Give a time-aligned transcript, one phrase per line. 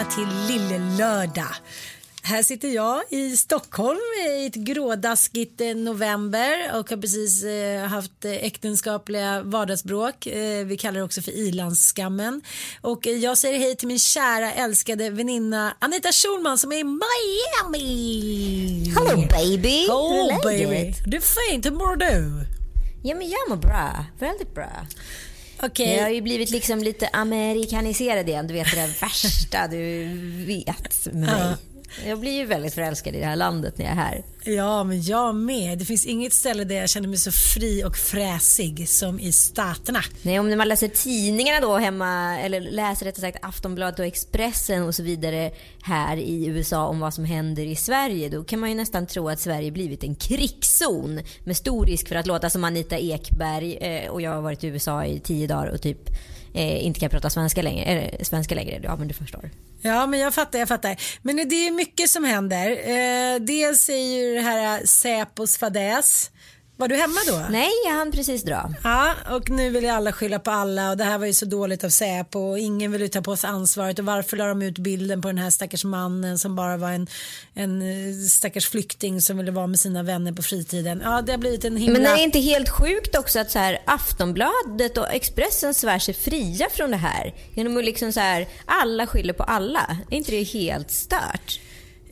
[0.00, 1.54] Välkomna till Lille Lördag.
[2.22, 3.98] Här sitter jag i Stockholm
[4.28, 10.26] i ett grådaskigt eh, november och har precis eh, haft eh, äktenskapliga vardagsbråk.
[10.66, 12.42] Vi kallar det också för ilandsskammen.
[12.80, 17.74] Och jag säger hej till min kära älskade väninna Anita Schulman som är i Miami.
[18.96, 19.84] Hello baby!
[19.84, 20.94] Är baby.
[21.06, 22.46] Du är fint, hur mår du?
[23.02, 24.86] Ja men jag mår bra, väldigt bra.
[25.62, 25.96] Okej.
[25.96, 30.04] Jag har ju blivit liksom lite amerikaniserad igen, du vet det där värsta du
[30.46, 31.56] vet med mig.
[32.06, 34.24] Jag blir ju väldigt förälskad i det här landet när jag är här.
[34.44, 35.78] Ja, men jag med.
[35.78, 40.00] Det finns inget ställe där jag känner mig så fri och fräsig som i Staterna.
[40.22, 44.94] Nej, om man läser tidningarna då hemma, eller läser rättare sagt Aftonbladet och Expressen och
[44.94, 48.74] så vidare här i USA om vad som händer i Sverige, då kan man ju
[48.74, 52.98] nästan tro att Sverige blivit en krigszon med stor risk för att låta som Anita
[52.98, 56.10] Ekberg eh, och jag har varit i USA i tio dagar och typ
[56.54, 59.50] eh, inte kan prata svenska längre, eller svenska längre, ja men du förstår.
[59.82, 60.96] Ja, men jag fattar, jag fattar.
[61.22, 62.70] Men det är mycket som händer.
[62.70, 66.30] Eh, dels är ju det här eh, Säpos fadäs.
[66.80, 67.46] Var du hemma då?
[67.50, 68.74] Nej, jag hann precis dra.
[68.84, 71.46] Ja, och nu vill ju alla skylla på alla och det här var ju så
[71.46, 74.62] dåligt av Säpo och ingen vill ju ta på sig ansvaret och varför la de
[74.62, 77.06] ut bilden på den här stackars mannen som bara var en,
[77.54, 81.00] en eh, stackars flykting som ville vara med sina vänner på fritiden.
[81.04, 81.98] Ja, det har blivit en himla...
[81.98, 86.14] Men är det inte helt sjukt också att så här, Aftonbladet och Expressen svär sig
[86.14, 87.34] fria från det här?
[87.54, 89.96] Genom att liksom så här, alla skyller på alla.
[90.10, 91.60] Är inte det helt stört?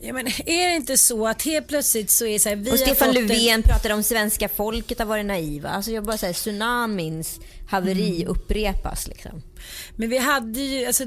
[0.01, 2.79] Ja, men är det inte så att helt plötsligt så är så här, vi Och
[2.79, 5.69] Stefan fått en- Löfven pratade om svenska folket har varit naiva.
[5.69, 7.39] Alltså jag bara säger tsunamins
[7.69, 8.27] haveri Mm.
[8.27, 9.41] upprepas liksom.
[9.95, 11.03] Men vi hade ju, alltså,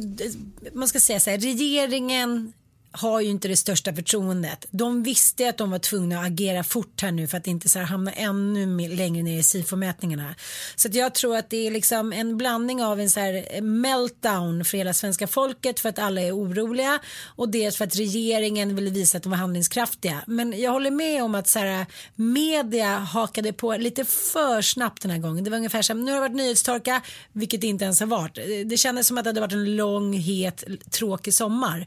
[0.72, 2.52] man ska säga så här, regeringen
[2.92, 4.66] har ju inte det största förtroendet.
[4.70, 7.78] De visste att de var tvungna att agera fort här nu för att inte så
[7.78, 10.34] här hamna ännu mer, längre ner i SIFO-mätningarna.
[10.76, 14.64] Så att jag tror att det är liksom en blandning av en så här meltdown
[14.64, 16.98] för hela svenska folket för att alla är oroliga
[17.36, 20.22] och dels för att regeringen ville visa att de var handlingskraftiga.
[20.26, 25.10] Men jag håller med om att så här, media hakade på lite för snabbt den
[25.10, 25.44] här gången.
[25.44, 28.38] Det var ungefär som nu har det varit nyhetstorka, vilket det inte ens har varit.
[28.66, 31.86] Det kändes som att det hade varit en lång, het, tråkig sommar.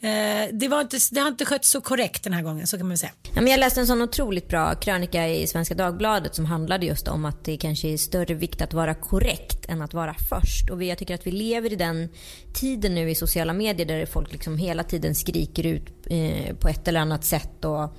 [0.00, 2.88] Eh, det, var inte, det har inte skött så korrekt den här gången, så kan
[2.88, 3.12] man säga.
[3.34, 7.08] Ja, men jag läste en sån otroligt bra krönika i Svenska Dagbladet som handlade just
[7.08, 10.70] om att det kanske är större vikt att vara korrekt än att vara först.
[10.70, 12.08] Och vi- jag tycker att vi lever i den
[12.54, 16.88] tiden nu i sociala medier där folk liksom hela tiden skriker ut eh, på ett
[16.88, 17.96] eller annat sätt och,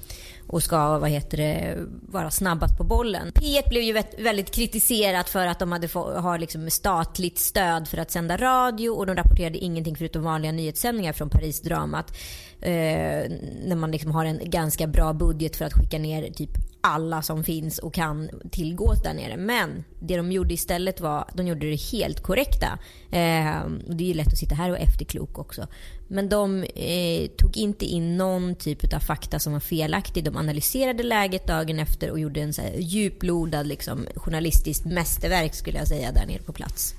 [0.47, 3.31] och ska vad heter det, vara snabbast på bollen.
[3.31, 7.97] P1 blev ju väldigt kritiserat för att de hade få, har liksom statligt stöd för
[7.97, 12.17] att sända radio och de rapporterade ingenting förutom vanliga nyhetssändningar från Parisdramat.
[12.61, 13.31] Eh,
[13.65, 17.43] när man liksom har en ganska bra budget för att skicka ner typ alla som
[17.43, 19.37] finns och kan tillgås där nere.
[19.37, 22.79] Men det de gjorde istället var, de gjorde det helt korrekta.
[23.11, 25.67] Eh, och det är ju lätt att sitta här och efterklok också.
[26.07, 30.23] Men de eh, tog inte in någon typ av fakta som var felaktig.
[30.23, 35.77] De analyserade läget dagen efter och gjorde en så här djuplodad liksom, journalistiskt mästerverk skulle
[35.77, 36.95] jag säga där nere på plats.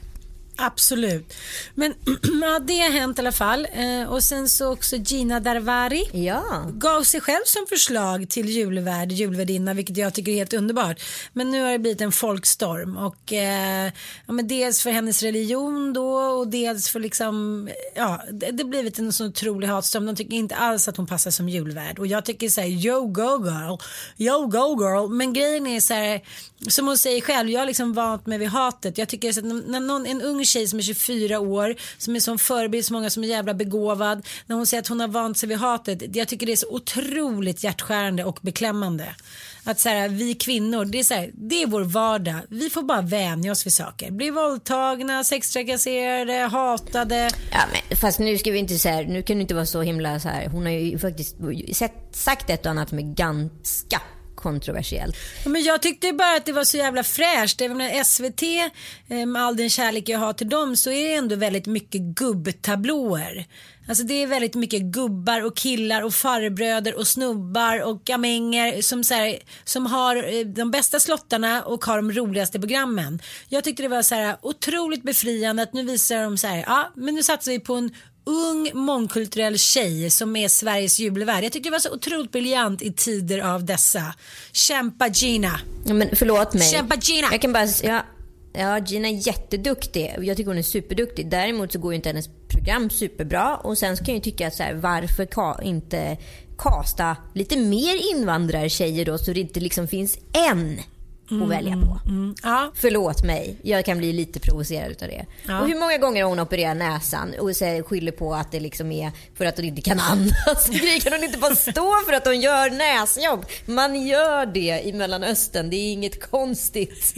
[0.60, 1.34] Absolut.
[1.74, 1.94] Men
[2.42, 3.66] ja, det har hänt i alla fall.
[3.72, 6.42] Eh, och sen så också Gina Darvari Ja.
[6.72, 11.00] gav sig själv som förslag till julvärd, julvärdinna, vilket jag tycker är helt underbart.
[11.32, 13.92] Men nu har det blivit en folkstorm och eh,
[14.26, 18.98] ja, men dels för hennes religion då och dels för liksom, ja, det det blivit
[18.98, 20.06] en så otrolig hatstorm.
[20.06, 23.06] De tycker inte alls att hon passar som julvärd och jag tycker så här, yo
[23.06, 23.76] go girl,
[24.16, 25.08] yo go girl.
[25.10, 26.20] Men grejen är så här,
[26.68, 28.98] som hon säger själv, jag har liksom vant mig vid hatet.
[28.98, 32.20] Jag tycker så att när någon, en ung tjej som är 24 år, som är
[32.20, 35.38] som förebild så många som är jävla begåvad, när hon säger att hon har vant
[35.38, 39.14] sig vid hatet, jag tycker det är så otroligt hjärtskärande och beklämmande.
[39.64, 42.40] Att så här, vi kvinnor, det är, så här, det är vår vardag.
[42.48, 44.10] Vi får bara vänja oss vid saker.
[44.10, 47.30] Bli våldtagna, sextrakasserade, hatade.
[47.52, 50.20] Ja, men fast nu ska vi inte säga, nu kan du inte vara så himla
[50.20, 50.46] så här.
[50.46, 51.36] Hon har ju faktiskt
[51.72, 54.00] sett, sagt ett och annat som är ganska
[54.38, 55.16] kontroversiellt.
[55.44, 57.60] Men jag tyckte bara att det var så jävla fräscht.
[57.60, 58.42] Även när SVT,
[59.08, 62.00] eh, med all den kärlek jag har till dem, så är det ändå väldigt mycket
[62.00, 63.46] gubbtablåer.
[63.88, 69.04] Alltså det är väldigt mycket gubbar och killar och farbröder och snubbar och gamänger som,
[69.04, 73.20] så här, som har eh, de bästa slottarna och har de roligaste programmen.
[73.48, 76.92] Jag tyckte det var så här otroligt befriande att nu visar de så här, ja
[76.96, 77.90] men nu satsar vi på en
[78.28, 81.44] ung mångkulturell tjej som är Sveriges jubelvärd.
[81.44, 84.14] Jag tyckte det var så otroligt briljant i tider av dessa.
[84.52, 85.60] Kämpa Gina.
[85.86, 86.68] Ja, men förlåt mig.
[86.68, 87.28] Kämpa Gina.
[87.32, 88.02] Jag kan bara, ja,
[88.52, 90.14] ja, Gina är jätteduktig.
[90.18, 91.30] Jag tycker hon är superduktig.
[91.30, 93.56] Däremot så går ju inte hennes program superbra.
[93.56, 96.18] Och sen så kan jag ju tycka att så här, varför ka, inte
[96.58, 100.80] kasta lite mer invandrartjejer då så det inte liksom finns en
[101.30, 102.00] att välja på.
[102.42, 102.72] Ja.
[102.74, 105.26] Förlåt mig, jag kan bli lite provocerad utav det.
[105.46, 105.60] Ja.
[105.60, 107.50] Och hur många gånger har hon opererat näsan och
[107.86, 110.70] skyller på att det liksom är för att hon inte kan andas?
[111.02, 113.46] Kan hon inte bara stå för att hon gör näsjobb?
[113.66, 117.14] Man gör det i Mellanöstern, det är inget konstigt.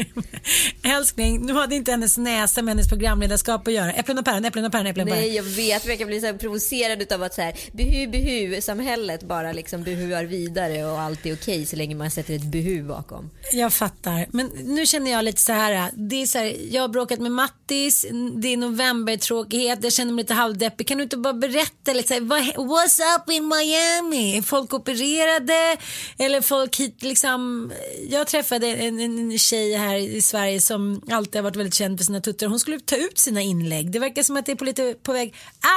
[0.82, 3.92] Älskling, nu hade inte hennes näsa med hennes programledarskap att göra.
[3.92, 5.22] Äpplen och päron, äpplen och päron, äpplen och päron.
[5.22, 8.60] Nej jag vet, men jag kan bli så provocerad utav att så här, behu behu
[8.60, 12.82] samhället bara liksom behuar vidare och allt är okej så länge man sätter ett behu
[12.82, 13.30] bakom.
[13.52, 14.00] Jag fattar.
[14.31, 15.91] Men nu känner jag lite så här.
[15.94, 18.06] Det är så här jag har bråkat med Mattis.
[18.37, 19.79] Det är novembertråkighet.
[19.82, 20.87] Jag känner mig lite halvdeppig.
[20.88, 24.38] Kan du inte bara berätta lite så här, vad, What's up in Miami?
[24.38, 25.76] Är folk opererade?
[26.19, 27.73] Eller folk hit liksom.
[28.11, 31.99] Jag träffade en, en, en tjej här i Sverige som alltid har varit väldigt känd
[31.99, 32.47] för sina tuttar.
[32.47, 33.91] Hon skulle ta ut sina inlägg.
[33.91, 35.35] Det verkar som att det är på lite på väg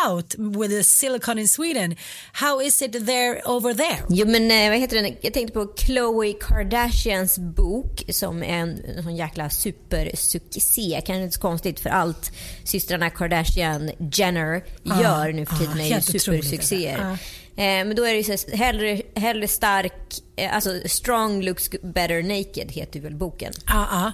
[0.08, 1.96] out with the silicon in Sweden.
[2.34, 4.04] How is it there over there?
[4.10, 5.16] Jo men eh, vad heter den?
[5.22, 11.02] Jag tänkte på Khloe Kardashians bok som en, en sån jäkla supersuccé.
[11.06, 12.32] Kanske inte så konstigt för allt
[12.64, 16.98] systrarna Kardashian Jenner Ja, gör nu för tiden är ju supersuccéer.
[16.98, 17.12] där.
[17.56, 19.94] Eh, men då är det så hellre, hellre stark,
[20.36, 23.54] eh, alltså strong looks better naked heter väl boken.
[23.68, 24.12] Ja, ja.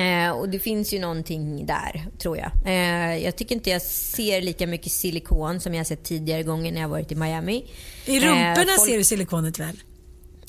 [0.00, 2.50] Eh, och det finns ju någonting där, tror jag.
[2.66, 6.80] Eh, jag tycker inte jag ser lika mycket silikon som jag sett tidigare gånger när
[6.80, 7.64] jag varit i Miami.
[8.06, 9.76] I rumporna Eh, folk- ser du silikonet väl?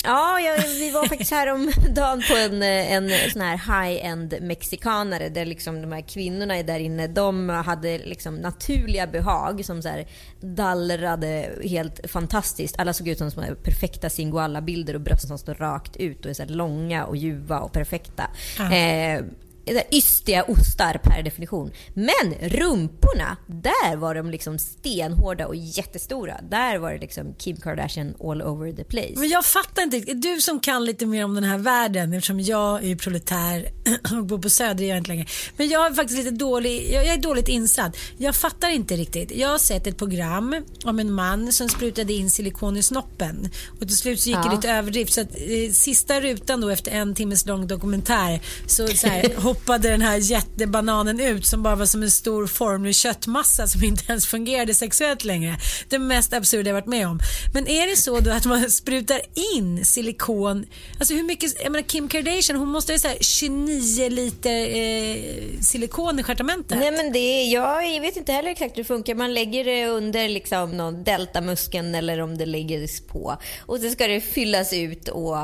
[0.04, 4.34] Ja, jag, vi var faktiskt här om dagen på en, eh, en sån här high-end
[4.40, 9.82] mexikanare där liksom de här kvinnorna är där inne, de hade liksom naturliga behag som
[9.82, 10.06] så här
[10.40, 12.78] dallrade helt fantastiskt.
[12.78, 16.34] Alla såg ut som små perfekta singoalla-bilder och brösten som står rakt ut och är
[16.34, 18.30] så långa och ljuva och perfekta.
[18.58, 18.74] Ja.
[18.74, 19.22] Eh,
[19.90, 21.70] ystiga ostar per definition.
[21.94, 26.40] Men rumporna, där var de liksom stenhårda och jättestora.
[26.50, 29.12] Där var det liksom Kim Kardashian all over the place.
[29.16, 32.82] Men jag fattar inte, du som kan lite mer om den här världen eftersom jag
[32.82, 33.68] är ju proletär
[34.18, 35.26] och bor på Söder jag inte längre.
[35.56, 37.96] Men jag är faktiskt lite dålig, jag jag är dåligt insatt.
[38.18, 39.32] Jag fattar inte riktigt.
[39.36, 43.78] Jag har sett ett program om en man som sprutade in silikon i snoppen och
[43.88, 44.42] till slut så gick Ja.
[44.50, 48.86] det lite överdrift så att eh, sista rutan då efter en timmes lång dokumentär så,
[48.88, 53.66] så här, hoppade den här jättebananen ut som bara var som en stor formlig köttmassa
[53.66, 55.56] som inte ens fungerade sexuellt längre.
[55.88, 57.18] Det mest absurda jag varit med om.
[57.54, 59.20] Men är det så då att man sprutar
[59.54, 60.66] in silikon,
[60.98, 65.60] alltså hur mycket, jag menar Kim Kardashian hon måste ha så här 29 liter eh,
[65.60, 66.78] silikon i stjärtamentet.
[66.78, 69.14] Nej men det, jag vet inte heller exakt hur det funkar.
[69.14, 73.36] Man lägger det under liksom någon deltamuskeln eller om det läggs på.
[73.66, 75.36] Och så ska det fyllas ut och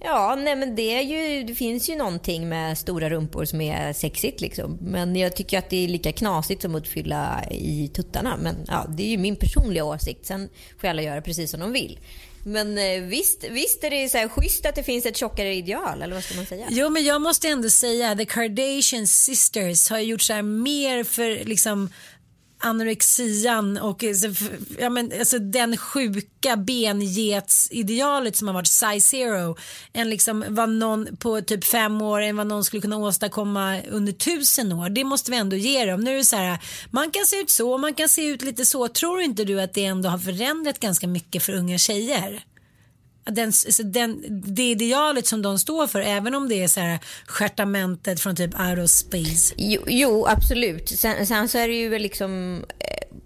[0.00, 3.92] Ja, nej men det, är ju, det finns ju någonting med stora rumpor som är
[3.92, 4.78] sexigt liksom.
[4.80, 8.36] Men jag tycker att det är lika knasigt som att fylla i tuttarna.
[8.36, 10.26] Men ja, det är ju min personliga åsikt.
[10.26, 10.48] Sen
[10.80, 11.98] får alla göra precis som de vill.
[12.44, 16.02] Men eh, visst, visst är det så här schysst att det finns ett tjockare ideal,
[16.02, 16.66] eller vad ska man säga?
[16.70, 21.44] Jo men jag måste ändå säga The Kardashian Sisters har gjort så här mer för
[21.44, 21.90] liksom
[22.58, 24.16] anorexian och eh,
[24.78, 29.56] ja, men, alltså, den sjuka bengetsidealet som har varit size zero
[29.92, 34.12] än liksom vad någon på typ fem år än vad någon skulle kunna åstadkomma under
[34.12, 34.88] tusen år.
[34.88, 36.00] Det måste vi ändå ge dem.
[36.00, 36.58] Nu är det så här,
[36.90, 38.88] man kan se ut så, man kan se ut lite så.
[38.88, 42.44] Tror inte du att det ändå har förändrat ganska mycket för unga tjejer?
[43.26, 43.52] Den,
[43.84, 48.36] den, det idealet som de står för även om det är så här stjärtamentet från
[48.36, 49.54] typ outer space.
[49.56, 50.88] Jo, jo absolut.
[50.88, 53.16] Sen, sen, så är det ju liksom eh,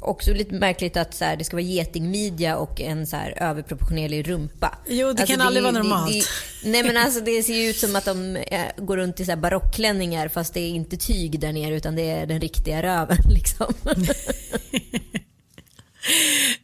[0.00, 4.28] också lite märkligt att så här, det ska vara getingmidja och en så här, överproportionerlig
[4.28, 4.78] rumpa.
[4.86, 6.12] Jo, det alltså, kan det, aldrig vara normalt.
[6.12, 6.18] Det,
[6.62, 9.24] det, nej, men alltså det ser ju ut som att de äh, går runt i
[9.24, 12.82] så här barockklänningar fast det är inte tyg där nere utan det är den riktiga
[12.82, 13.74] röven liksom.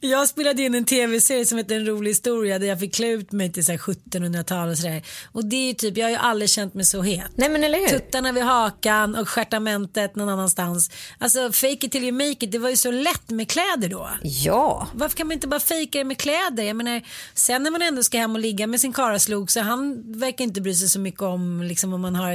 [0.00, 3.32] Jag spelade in en tv-serie som heter En rolig historia där jag fick klä ut
[3.32, 5.02] mig till 1700-tal och sådär.
[5.32, 7.30] Och det är typ, jag har ju aldrig känt mig så het.
[7.34, 7.88] Nej men eller hur.
[7.88, 10.90] Tuttarna vid hakan och stjärtamentet någon annanstans.
[11.18, 14.10] Alltså fake it till you make it, det var ju så lätt med kläder då.
[14.22, 14.88] Ja.
[14.94, 16.62] Varför kan man inte bara fejka det med kläder?
[16.62, 17.02] Jag menar,
[17.34, 20.60] sen när man ändå ska hem och ligga med sin karaslok så han verkar inte
[20.60, 22.32] bry sig så mycket om liksom om man har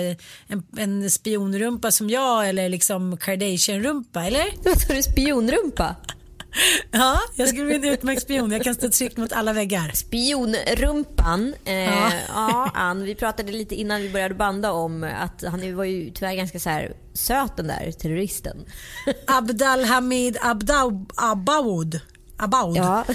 [0.48, 4.46] en, en spionrumpa som jag eller liksom Kardashian-rumpa, eller?
[4.64, 5.96] Vad sa du, spionrumpa?
[6.92, 8.52] Ja, jag skulle bli en utmärkt spion.
[8.52, 9.92] Jag kan stå tryck mot alla väggar.
[9.94, 11.54] Spionrumpan.
[11.66, 12.12] Eh, ja.
[12.28, 16.36] ja, Ann, vi pratade lite innan vi började banda om att han var ju tyvärr
[16.36, 18.66] ganska så här söt den där terroristen.
[19.28, 22.02] Abdalhamid Abdaud.
[22.38, 22.78] About.
[22.78, 23.06] Ja.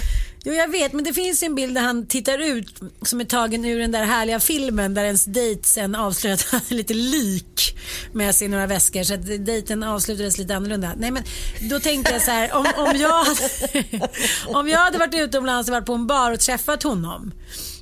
[0.43, 3.65] Jo jag vet men det finns en bild där han tittar ut som är tagen
[3.65, 7.77] ur den där härliga filmen där ens dejt sen avslöjar att han är lite lik
[8.13, 10.91] med sig i några väskor så att dejten avslutades lite annorlunda.
[10.97, 11.23] Nej men
[11.69, 14.09] då tänkte jag så här om, om, jag, hade,
[14.59, 17.31] om jag hade varit utomlands och varit på en bar och träffat honom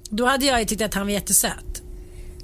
[0.09, 1.86] då hade jag ju tyckt att han var jättesöt.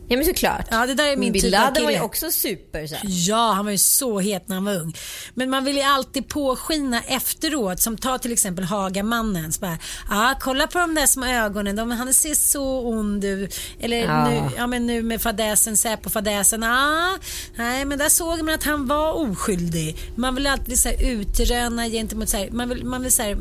[0.08, 0.68] Ja men såklart.
[0.72, 1.84] Ja det där är min Bin typ kille.
[1.84, 2.96] var ju också super så.
[3.04, 4.96] Ja han var ju så het när han var ung.
[5.34, 9.54] Men man vill ju alltid påskina efteråt som ta till exempel Hagamannen.
[9.54, 9.78] Så bara,
[10.10, 13.56] ah, kolla på de där små ögonen, de, han ser så ond ut.
[13.80, 14.30] Eller ja.
[14.30, 16.64] Nu, ja, men nu med fadäsen, Säpo-fadäsen.
[16.64, 17.18] Ah,
[17.56, 19.98] nej men där såg man att han var oskyldig.
[20.16, 23.38] Man vill alltid så här, utröna gentemot så här, man vill, man vill så här,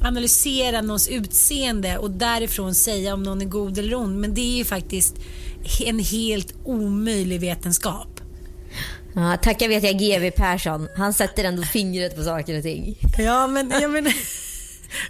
[0.00, 4.18] analysera någons utseende och därifrån säga om någon är god eller ond.
[4.18, 5.14] Men det är ju faktiskt
[5.80, 8.20] en helt omöjlig vetenskap.
[9.14, 10.88] Ja, tacka vet jag GW Persson.
[10.96, 12.98] Han sätter ändå fingret på saker och ting.
[13.18, 13.72] Ja, men...
[13.80, 14.06] Ja, men...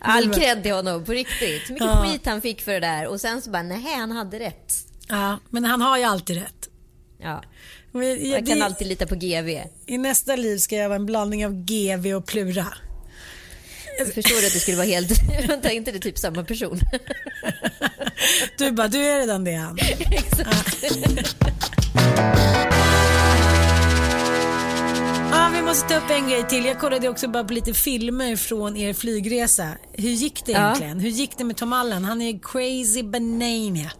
[0.00, 1.66] All cred till honom, på riktigt.
[1.66, 2.04] Så mycket ja.
[2.04, 4.72] skit han fick för det där och sen så bara, nej han hade rätt.
[5.08, 6.68] Ja, men han har ju alltid rätt.
[7.18, 7.42] Ja.
[7.92, 8.64] Men, jag kan det...
[8.64, 9.60] alltid lita på GV.
[9.86, 12.66] I nästa liv ska jag vara en blandning av GV och Plura.
[13.98, 15.10] Jag förstår att det skulle vara helt...
[15.48, 16.80] Vänta, inte det typ samma person?
[18.58, 19.78] Du bara, du är redan det han.
[20.10, 20.84] Exakt.
[25.30, 26.64] Ja, vi måste ta upp en grej till.
[26.64, 29.68] Jag kollade också bara på lite filmer från er flygresa.
[29.92, 30.98] Hur gick det egentligen?
[30.98, 31.02] Ja.
[31.02, 32.04] Hur gick det med Tom Allen?
[32.04, 33.90] Han är crazy banana.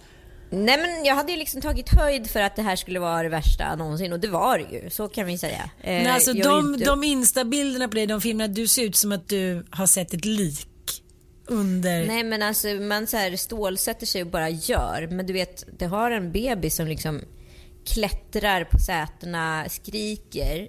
[0.50, 3.28] Nej men jag hade ju liksom tagit höjd för att det här skulle vara det
[3.28, 4.90] värsta någonsin och det var det ju.
[4.90, 5.70] Så kan vi säga.
[5.80, 6.84] Eh, Nej, alltså de, inte...
[6.84, 10.24] de instabilderna på dig, de filmerna, du ser ut som att du har sett ett
[10.24, 11.02] lik.
[11.46, 12.06] Under...
[12.06, 15.08] Nej men alltså man så här stålsätter sig och bara gör.
[15.10, 17.20] Men du vet, det har en bebis som liksom
[17.86, 20.68] klättrar på sätena, skriker.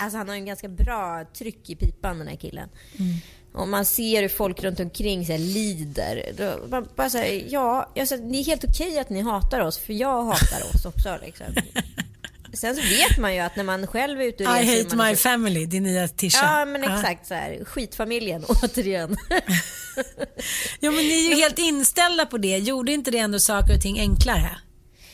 [0.00, 2.68] Alltså han har en ganska bra tryck i pipan den här killen.
[2.98, 3.14] Mm
[3.52, 6.32] och man ser hur folk runt omkring så här, lider.
[6.36, 9.60] Då, man bara så här, ja, jag säger, det är helt okej att ni hatar
[9.60, 11.18] oss, för jag hatar oss också.
[11.22, 11.46] Liksom.
[12.52, 14.74] Sen så vet man ju att när man själv är ute och reser...
[14.74, 15.22] I hate my så...
[15.22, 16.38] family, din nya tisha.
[16.42, 17.64] Ja, men exakt så här.
[17.64, 19.16] Skitfamiljen, återigen.
[20.80, 22.58] ja, men ni är ju helt inställda på det.
[22.58, 24.58] Gjorde inte det ändå saker och ting enklare?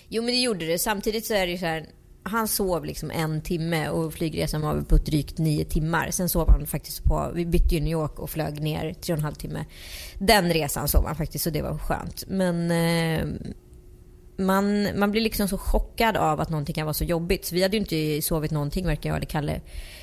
[0.08, 0.78] Jo, men det gjorde det.
[0.78, 1.86] Samtidigt så är det ju så här
[2.26, 6.10] han sov liksom en timme och flygresan var på drygt nio timmar.
[6.10, 9.18] Sen sov han faktiskt på, vi bytte ju New York och flög ner tre och
[9.18, 9.64] en halv timme.
[10.18, 12.24] Den resan sov han faktiskt och det var skönt.
[12.28, 13.26] Men eh,
[14.36, 17.44] man, man blir liksom så chockad av att någonting kan vara så jobbigt.
[17.44, 19.60] Så vi hade ju inte sovit någonting, varken jag eller Kalle,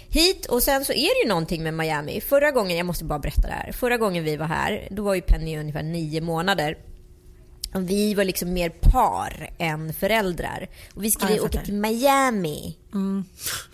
[0.09, 0.45] hit.
[0.45, 2.21] Och sen så är det ju någonting med Miami.
[2.21, 3.71] Förra gången, jag måste bara berätta det här.
[3.71, 6.77] Förra gången vi var här, då var ju Penny ungefär nio månader.
[7.73, 10.69] Vi var liksom mer par än föräldrar.
[10.95, 12.77] Och vi skulle ja, åka till Miami.
[12.93, 13.25] Mm.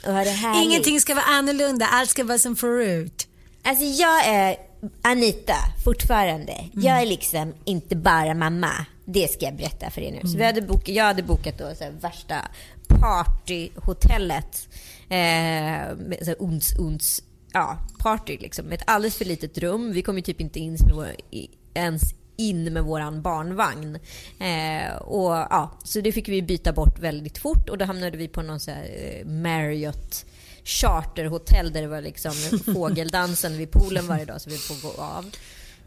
[0.05, 3.27] Och ha det Ingenting ska vara annorlunda, allt ska vara som förut.
[3.63, 4.57] Alltså jag är
[5.01, 6.51] Anita fortfarande.
[6.53, 6.69] Mm.
[6.73, 8.85] Jag är liksom inte bara mamma.
[9.05, 10.17] Det ska jag berätta för er nu.
[10.17, 10.27] Mm.
[10.27, 12.35] Så vi hade bokat, jag hade bokat då här, värsta
[12.87, 14.67] partyhotellet.
[15.09, 17.23] Eh, så uns, uns,
[17.53, 18.65] ja, party liksom.
[18.65, 19.91] Med ett alldeles för litet rum.
[19.91, 20.77] Vi kom ju typ inte in
[21.73, 22.01] ens
[22.37, 23.99] in med våran barnvagn.
[24.39, 28.27] Eh, och, ja, så det fick vi byta bort väldigt fort och då hamnade vi
[28.27, 30.25] på någon så här, eh, Marriott
[30.63, 32.31] charterhotell där det var liksom
[32.73, 35.25] fågeldansen vid poolen varje dag så vi får gå av.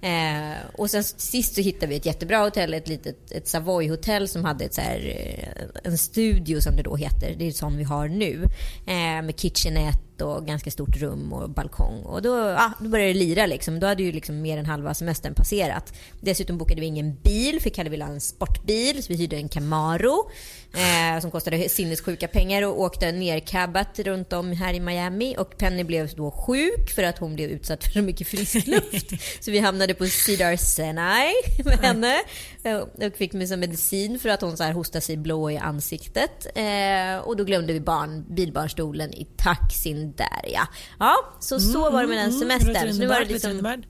[0.02, 4.44] Eh, och sen sist så hittade vi ett jättebra hotell, ett litet ett Savoy-hotell som
[4.44, 7.34] hade ett så här, eh, en studio som det då heter.
[7.38, 8.44] Det är som vi har nu.
[8.86, 12.02] Eh, med kitchenette och ganska stort rum och balkong.
[12.02, 13.80] Och då, ja, då började det lira liksom.
[13.80, 15.94] Då hade ju liksom mer än halva semestern passerat.
[16.20, 19.02] Dessutom bokade vi ingen bil, för Kalle ville ha en sportbil.
[19.02, 20.30] Så vi hyrde en Camaro
[20.72, 25.36] eh, som kostade sinnessjuka pengar och åkte nercabbat runt om här i Miami.
[25.38, 29.10] Och Penny blev då sjuk för att hon blev utsatt för så mycket frisk luft.
[29.40, 31.32] så vi hamnade på Cedar Sinai
[31.64, 32.20] med henne
[32.62, 36.46] eh, och fick med medicin för att hon så här hostade sig blå i ansiktet.
[36.54, 40.66] Eh, och då glömde vi barn, bilbarnstolen i taxin där ja.
[40.98, 42.92] Ja, så så var det med den mm, mm, semestern.
[42.92, 43.82] Så nu var det liksom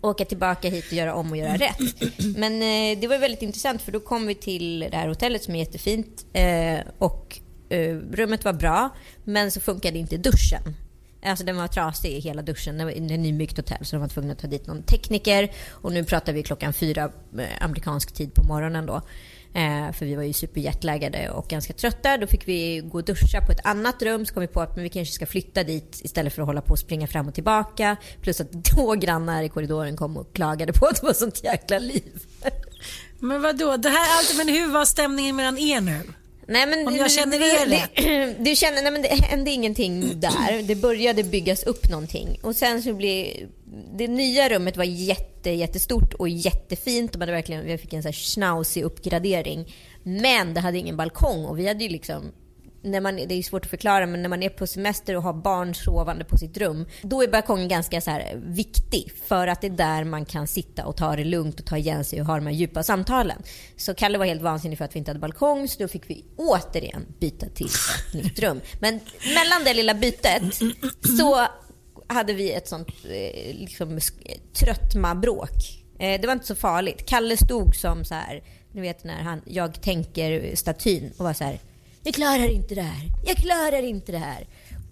[0.00, 1.78] åka tillbaka hit och göra om och göra rätt.
[2.36, 5.54] Men eh, det var väldigt intressant för då kom vi till det här hotellet som
[5.54, 8.90] är jättefint eh, och eh, rummet var bra
[9.24, 10.62] men så funkade inte duschen.
[11.22, 12.78] Alltså den var trasig i hela duschen.
[12.78, 15.52] Det var ett nybyggt hotell så de var tvungna att ta dit någon tekniker.
[15.70, 19.02] Och nu pratar vi klockan fyra eh, amerikansk tid på morgonen då.
[19.54, 22.16] Eh, för vi var ju superjetlaggade och ganska trötta.
[22.16, 24.26] Då fick vi gå och duscha på ett annat rum.
[24.26, 26.60] Så kom vi på att men vi kanske ska flytta dit istället för att hålla
[26.60, 27.96] på och springa fram och tillbaka.
[28.22, 31.78] Plus att två grannar i korridoren kom och klagade på att det var sånt jäkla
[31.78, 32.22] liv.
[33.20, 36.00] Men vadå, det här, men hur var stämningen mellan er nu?
[36.48, 38.36] Nej, men, Om jag känner er rätt.
[38.44, 40.62] Du känner, nej, men det hände ingenting där.
[40.62, 42.38] Det började byggas upp någonting.
[42.42, 43.48] Och sen så blev...
[43.98, 47.12] Det nya rummet var jätte, jättestort och jättefint.
[47.12, 49.74] De hade verkligen, vi fick en så här schnauzig uppgradering.
[50.02, 52.32] Men det hade ingen balkong och vi hade ju liksom
[52.82, 55.32] när man, det är svårt att förklara, men när man är på semester och har
[55.32, 59.66] barn sovande på sitt rum, då är balkongen ganska så här viktig för att det
[59.66, 62.34] är där man kan sitta och ta det lugnt och ta igen sig och ha
[62.34, 63.42] de här djupa samtalen.
[63.76, 66.24] Så Kalle var helt vansinnig för att vi inte hade balkong, så då fick vi
[66.36, 68.60] återigen byta till ett nytt rum.
[68.80, 69.00] Men
[69.34, 70.42] mellan det lilla bytet
[71.18, 71.46] så
[72.06, 73.98] hade vi ett sånt eh, liksom,
[74.52, 75.84] tröttma-bråk.
[75.98, 77.06] Eh, det var inte så farligt.
[77.06, 78.42] Kalle stod som så här,
[78.72, 81.58] ni vet när han, jag tänker statyn och var så här
[82.02, 83.10] jag klarar inte det här.
[83.24, 84.46] Jag klarar inte det här.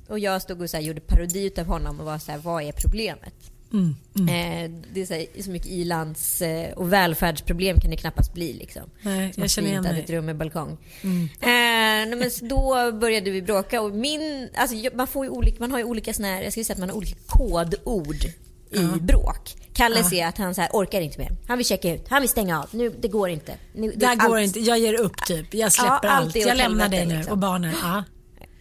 [0.09, 2.73] Och jag stod och så gjorde parodi av honom och var så här, vad är
[2.73, 3.35] problemet?
[3.73, 4.29] Mm, mm.
[4.29, 8.53] Eh, det är så, här, så mycket ilands eh, och välfärdsproblem kan det knappast bli.
[8.53, 8.83] Liksom.
[9.03, 10.01] Nej, jag känner igen mig.
[10.01, 10.77] ett rum med balkong.
[11.03, 11.29] Mm.
[11.41, 15.85] Eh, men då började vi bråka och min, alltså, man, får olika, man har ju
[15.85, 18.27] olika såna här, jag skulle säga att man har olika kodord
[18.71, 19.55] i uh bråk.
[19.73, 21.37] Kalle uh ser att han så här, orkar inte mer.
[21.49, 22.09] Han vill checka ut.
[22.09, 22.69] Han vill stänga av.
[22.71, 23.55] Nu, det går inte.
[23.73, 24.61] Nu, det, det går inte.
[24.61, 25.55] Jag ger upp typ.
[25.55, 26.37] Jag släpper ja, allt.
[26.37, 27.33] Jag lämnar dig nu liksom.
[27.33, 27.75] och barnen.
[27.83, 28.05] Ja.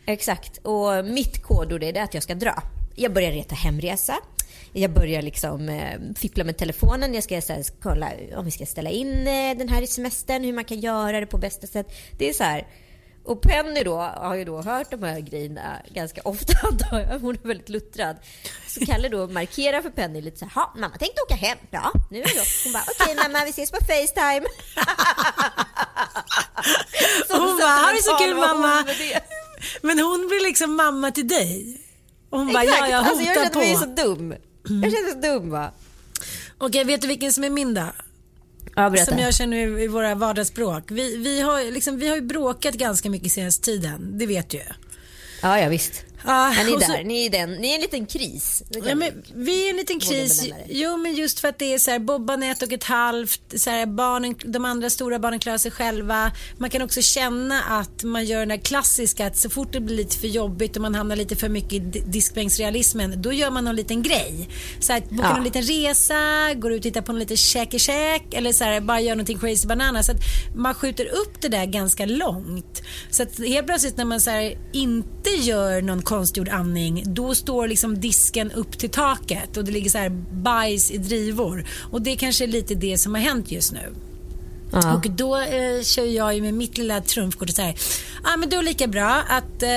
[0.06, 0.58] Exakt.
[0.58, 2.64] Och mitt kodord är att jag ska dra.
[2.96, 4.16] Jag börjar reta hemresa.
[4.74, 7.14] Jag börjar liksom eh, fippla med telefonen.
[7.14, 10.44] Jag ska så här, kolla om vi ska ställa in eh, den här i semestern,
[10.44, 11.88] hur man kan göra det på bästa sätt.
[12.18, 12.68] Det är så här,
[13.26, 16.54] och Penny då har ju då hört de här grejerna ganska ofta
[17.22, 18.16] Hon är väldigt luttrad.
[18.68, 21.58] Så Kalle då markerar för Penny lite så här, mamma tänkte åka hem.
[21.72, 22.44] Ja, nu är då.
[22.64, 24.46] Hon bara, okej okay, mamma vi ses på Facetime.
[27.30, 28.86] hon bara, har det så kul mamma.
[29.82, 31.82] Men hon blir liksom mamma till dig.
[32.30, 32.70] Och hon Exakt.
[32.70, 34.36] bara, ja jag hotar alltså, jag känner mig så dum.
[34.82, 35.72] Jag känner mig så dum va.
[36.58, 37.88] Okej, vet du vilken som är min då?
[38.76, 40.92] Ja, som jag känner i, i våra vardagsspråk.
[40.92, 44.58] Vi, vi, har, liksom, vi har ju bråkat ganska mycket senaste tiden, det vet du
[44.58, 44.64] ju.
[45.42, 46.05] Ja, ja visst.
[46.26, 48.64] Ah, men ni är där, ni är, den, ni är en liten kris.
[48.70, 50.48] Ja, men vi är en liten kris.
[50.70, 53.42] Jo, men just för att det är så här, Bobban är ett och ett halvt,
[53.56, 56.32] så här, barnen, de andra stora barnen klarar sig själva.
[56.58, 59.96] Man kan också känna att man gör den där klassiska att så fort det blir
[59.96, 63.76] lite för jobbigt och man hamnar lite för mycket i diskbänksrealismen, då gör man någon
[63.76, 64.50] liten grej.
[64.80, 65.38] Så här, bokar ja.
[65.38, 69.02] en liten resa, går ut och tittar på en liten käke-käk eller så här, bara
[69.02, 70.04] gör någonting crazy banana.
[70.04, 70.22] Så att
[70.56, 72.82] man skjuter upp det där ganska långt.
[73.12, 77.68] Så att helt plötsligt när man så här, inte gör någon konstgjord andning, då står
[77.68, 81.66] liksom disken upp till taket och det ligger så här bajs i drivor.
[81.92, 83.94] Och det är kanske är lite det som har hänt just nu.
[84.72, 84.94] Ja.
[84.94, 87.76] Och då eh, kör jag ju med mitt lilla trumfkort och så här,
[88.24, 89.70] ja ah, men då är det lika bra att eh,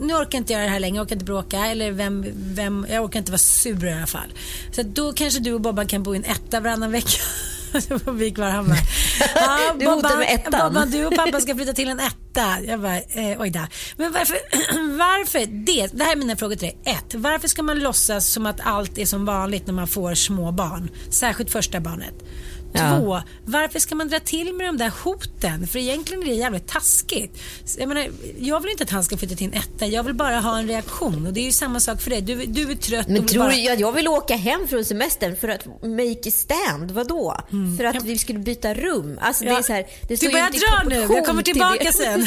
[0.00, 3.04] nu orkar inte jag det här längre, jag orkar inte bråka eller vem, vem, jag
[3.04, 4.32] orkar inte vara sur i alla fall.
[4.72, 7.08] Så då kanske du och Bobban kan bo i en etta varannan vecka.
[8.04, 8.78] på Vik Varhammar.
[9.34, 10.72] Ja, du hotar med ettan.
[10.74, 12.60] Bobban, du och pappa ska flytta till en etta.
[12.66, 13.68] Jag bara, eh, oj där.
[13.96, 14.36] Men varför,
[14.98, 15.86] varför det?
[15.92, 16.78] Det här är mina frågor till dig.
[16.84, 20.52] Ett, varför ska man låtsas som att allt är som vanligt när man får små
[20.52, 20.90] barn?
[21.10, 22.14] Särskilt första barnet.
[22.72, 22.98] Ja.
[22.98, 25.66] Två, varför ska man dra till med de där hoten?
[25.66, 27.42] För egentligen är det jävligt taskigt.
[27.78, 28.06] Jag, menar,
[28.38, 30.68] jag vill inte att han ska flytta till en etta, jag vill bara ha en
[30.68, 31.26] reaktion.
[31.26, 32.20] Och det är ju samma sak för dig.
[32.20, 33.08] Du, du är trött.
[33.08, 33.72] Men tror bara...
[33.72, 36.90] att jag vill åka hem från semestern för att make a stand?
[36.90, 37.36] Vadå?
[37.52, 37.76] Mm.
[37.76, 39.18] För att vi skulle byta rum?
[39.20, 39.52] Alltså, ja.
[39.52, 42.20] det är så här, det du börjar dra nu, jag kommer tillbaka sen.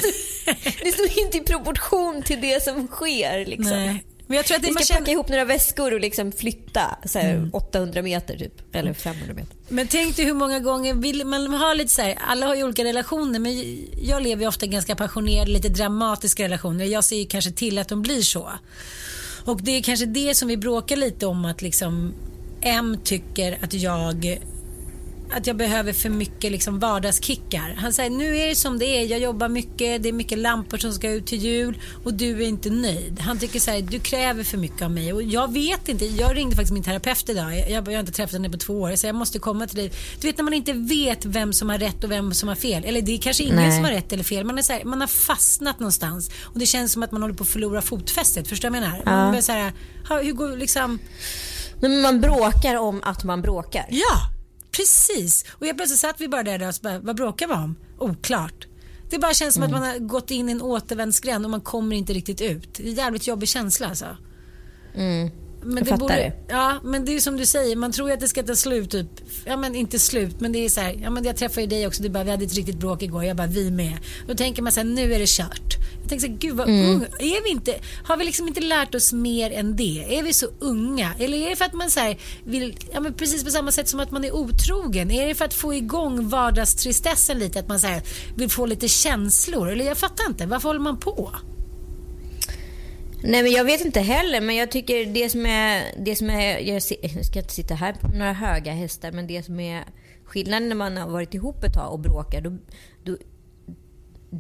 [0.84, 3.46] det står inte i proportion till det som sker.
[3.46, 3.78] Liksom.
[3.78, 4.06] Nej.
[4.28, 5.00] Men jag tror att det Vi ska känner...
[5.00, 7.50] packa ihop några väskor och liksom flytta så mm.
[7.54, 9.56] 800 meter typ, eller 500 meter.
[9.68, 12.64] Men tänk dig hur många gånger vill man ha lite så här, alla har ju
[12.64, 16.86] olika relationer men jag lever ju ofta ganska passionerade, lite dramatiska relationer.
[16.86, 18.52] Jag ser ju kanske till att de blir så.
[19.46, 22.14] Och det är kanske det som vi bråkar lite om att liksom
[22.62, 24.40] M tycker att jag
[25.32, 27.76] att jag behöver för mycket liksom vardagskickar.
[27.78, 30.78] Han säger nu är det som det är, jag jobbar mycket, det är mycket lampor
[30.78, 33.20] som ska ut till jul och du är inte nöjd.
[33.20, 36.38] Han tycker så här, du kräver för mycket av mig och jag vet inte, jag
[36.38, 39.08] ringde faktiskt min terapeut idag, jag, jag har inte träffat henne på två år så
[39.08, 39.92] jag måste komma till dig.
[40.22, 42.86] Du vet när man inte vet vem som har rätt och vem som har fel,
[42.86, 43.76] eller det är kanske ingen Nej.
[43.76, 46.66] som har rätt eller fel, man, är så här, man har fastnat någonstans och det
[46.66, 49.04] känns som att man håller på att förlora fotfästet, förstår du vad jag menar?
[49.06, 49.12] Ja.
[49.12, 49.72] Man börjar så här,
[50.24, 51.00] hur går liksom...
[51.80, 53.86] Men man bråkar om att man bråkar.
[53.90, 54.35] Ja,
[54.76, 55.46] Precis.
[55.52, 57.76] Och jag plötsligt satt vi bara där och bara, vad bråkar vi om?
[58.00, 58.68] Oklart.
[59.10, 59.76] Det bara känns som mm.
[59.76, 62.74] att man har gått in i en återvändsgränd och man kommer inte riktigt ut.
[62.74, 64.18] Det är en jävligt jobbig känsla alltså.
[64.96, 65.32] Mm.
[65.66, 66.34] Men jag det fattar borde, det.
[66.48, 68.92] Ja, men det är som du säger, man tror ju att det ska ta slut
[68.92, 69.08] typ.
[69.46, 71.88] Ja men inte slut, men det är så här, ja men jag träffade ju dig
[71.88, 73.98] också, du bara vi hade ett riktigt bråk igår, jag bara vi med.
[74.28, 75.76] Då tänker man så här, nu är det kört.
[76.02, 76.90] Jag tänker så här, gud vad mm.
[76.90, 80.18] ung, är vi inte, har vi liksom inte lärt oss mer än det?
[80.18, 81.14] Är vi så unga?
[81.20, 83.88] Eller är det för att man så här, vill, ja men precis på samma sätt
[83.88, 87.80] som att man är otrogen, är det för att få igång vardagstristessen lite, att man
[87.80, 88.02] så här,
[88.36, 89.70] vill få lite känslor?
[89.72, 91.32] Eller jag fattar inte, varför håller man på?
[93.26, 96.60] Nej men jag vet inte heller men jag tycker det som är, det som är
[96.60, 96.84] jag,
[97.26, 99.84] ska inte sitta här på några höga hästar men det som är
[100.26, 102.58] skillnaden när man har varit ihop ett tag och bråkar då,
[103.04, 103.18] då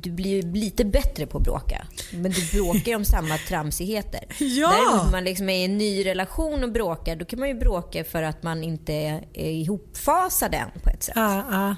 [0.02, 1.88] du blir ju lite bättre på att bråka.
[2.14, 4.26] Men du bråkar om samma tramsigheter.
[4.40, 4.72] Ja.
[4.72, 7.56] Däremot om man liksom är i en ny relation och bråkar, då kan man ju
[7.56, 8.94] bråka för att man inte
[9.34, 11.14] är ihopfasad än på ett sätt.
[11.16, 11.76] Ja, ja.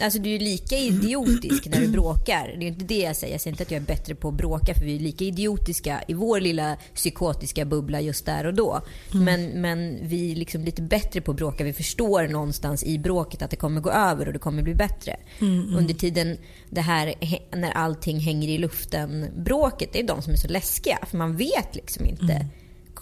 [0.00, 2.56] Alltså du är lika idiotisk när du bråkar.
[2.58, 3.34] Det är inte det jag säger.
[3.34, 6.02] Jag säger inte att jag är bättre på att bråka för vi är lika idiotiska
[6.08, 8.80] i vår lilla psykotiska bubbla just där och då.
[9.12, 9.24] Mm.
[9.24, 11.64] Men, men vi är liksom lite bättre på att bråka.
[11.64, 15.16] Vi förstår någonstans i bråket att det kommer gå över och det kommer bli bättre.
[15.40, 15.76] Mm.
[15.76, 16.38] Under tiden
[16.70, 17.14] det här
[17.56, 20.98] när allting hänger i luften bråket, det är de som är så läskiga.
[21.06, 22.32] För man vet liksom inte.
[22.32, 22.46] Mm.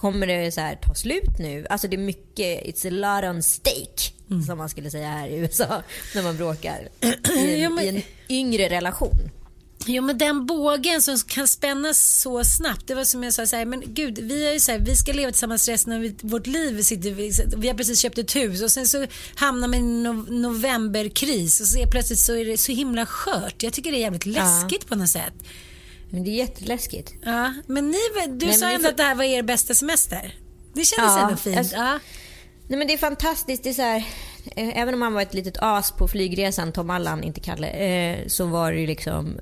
[0.00, 1.66] Kommer det så här, ta slut nu?
[1.70, 4.12] Alltså det är mycket, it's a lot on stake.
[4.30, 4.42] Mm.
[4.42, 5.82] Som man skulle säga här i USA
[6.14, 6.88] när man bråkar.
[7.36, 9.30] I en, i en yngre relation.
[9.86, 12.86] Jo men den bågen som kan spännas så snabbt.
[12.86, 14.96] Det var som jag sa, så här, men gud vi är ju så här, vi
[14.96, 16.82] ska leva tillsammans resten av vårt liv.
[16.82, 20.02] Sitter vi, vi har precis köpt ett hus och sen så hamnar man i en
[20.02, 23.62] no novemberkris och så plötsligt så är det så himla skört.
[23.62, 24.88] Jag tycker det är jävligt läskigt ja.
[24.88, 25.34] på något sätt.
[26.10, 27.14] Men det är jätteläskigt.
[27.22, 28.88] Ja, men ni, du Nej, sa ändå får...
[28.88, 30.34] att det här var er bästa semester.
[30.74, 31.58] Det kändes ja, ändå fint.
[31.58, 31.98] Alltså, ja.
[32.68, 33.62] Nej, men det är fantastiskt.
[33.62, 34.04] Det är så här,
[34.56, 38.26] eh, även om han var ett litet as på flygresan, Tom Allan, inte Kalle, eh,
[38.26, 39.38] så var det liksom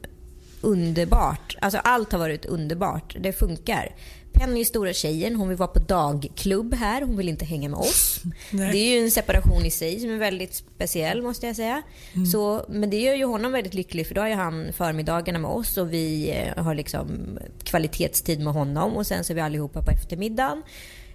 [0.61, 1.57] underbart.
[1.61, 3.17] Alltså allt har varit underbart.
[3.21, 3.95] Det funkar.
[4.37, 7.03] Penny är stora tjejen, hon vill vara på dagklubb här.
[7.03, 8.21] Hon vill inte hänga med oss.
[8.51, 8.73] Nej.
[8.73, 11.83] Det är ju en separation i sig som är väldigt speciell måste jag säga.
[12.15, 12.27] Mm.
[12.27, 15.51] Så, men det gör ju honom väldigt lycklig för då har ju han förmiddagarna med
[15.51, 19.83] oss och vi eh, har liksom kvalitetstid med honom och sen så är vi allihopa
[19.83, 20.63] på eftermiddagen.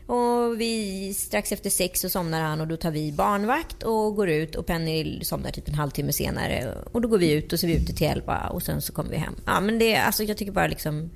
[0.06, 4.30] Och vi, strax efter sex så somnar han och då tar vi barnvakt och går
[4.30, 6.74] ut och Penny somnar typ en halvtimme senare.
[6.92, 8.94] Och då går vi ut och så är vi ute till elva och sen så
[8.94, 9.36] kommer vi hem.
[9.46, 11.10] Ja men det, alltså jag tycker bara liksom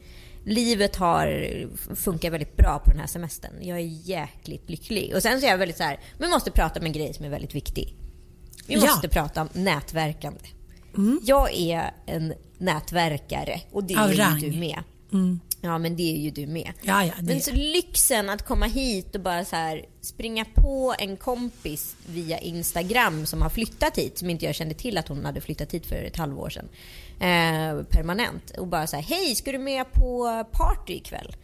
[0.45, 3.51] livet har funkar väldigt bra på den här semestern.
[3.61, 5.15] Jag är jäkligt lycklig.
[5.15, 7.25] Och sen så är jag väldigt så här, vi måste prata om en grej som
[7.25, 7.95] är väldigt viktig.
[8.67, 9.09] Vi måste ja.
[9.09, 10.39] prata om nätverkande.
[10.97, 11.19] Mm.
[11.23, 14.83] Jag är en nätverkare och det är ju du med.
[15.13, 15.39] Mm.
[15.61, 16.73] Ja, men det är ju du med.
[16.81, 21.17] Ja, ja, men så lyxen att komma hit och bara så här, springa på en
[21.17, 25.41] kompis via Instagram som har flyttat hit, som inte jag kände till att hon hade
[25.41, 26.69] flyttat hit för ett halvår sedan.
[27.19, 28.51] Eh, permanent.
[28.57, 31.35] Och bara så här, hej, ska du med på party ikväll?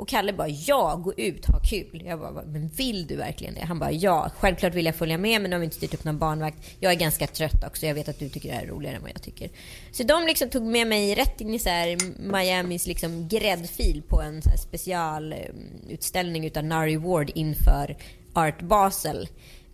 [0.00, 2.02] Och Kalle bara ja, gå ut, ha kul.
[2.04, 3.60] Jag bara, men vill du verkligen det?
[3.60, 6.04] Han bara ja, självklart vill jag följa med men nu har vi inte styrt upp
[6.04, 6.56] någon barnvakt.
[6.78, 9.02] Jag är ganska trött också, jag vet att du tycker det här är roligare än
[9.02, 9.50] vad jag tycker.
[9.92, 11.98] Så de liksom tog med mig rätt in i så här
[12.32, 17.96] Miamis liksom gräddfil på en så specialutställning eh, utav Nari Ward inför
[18.32, 19.28] Art Basel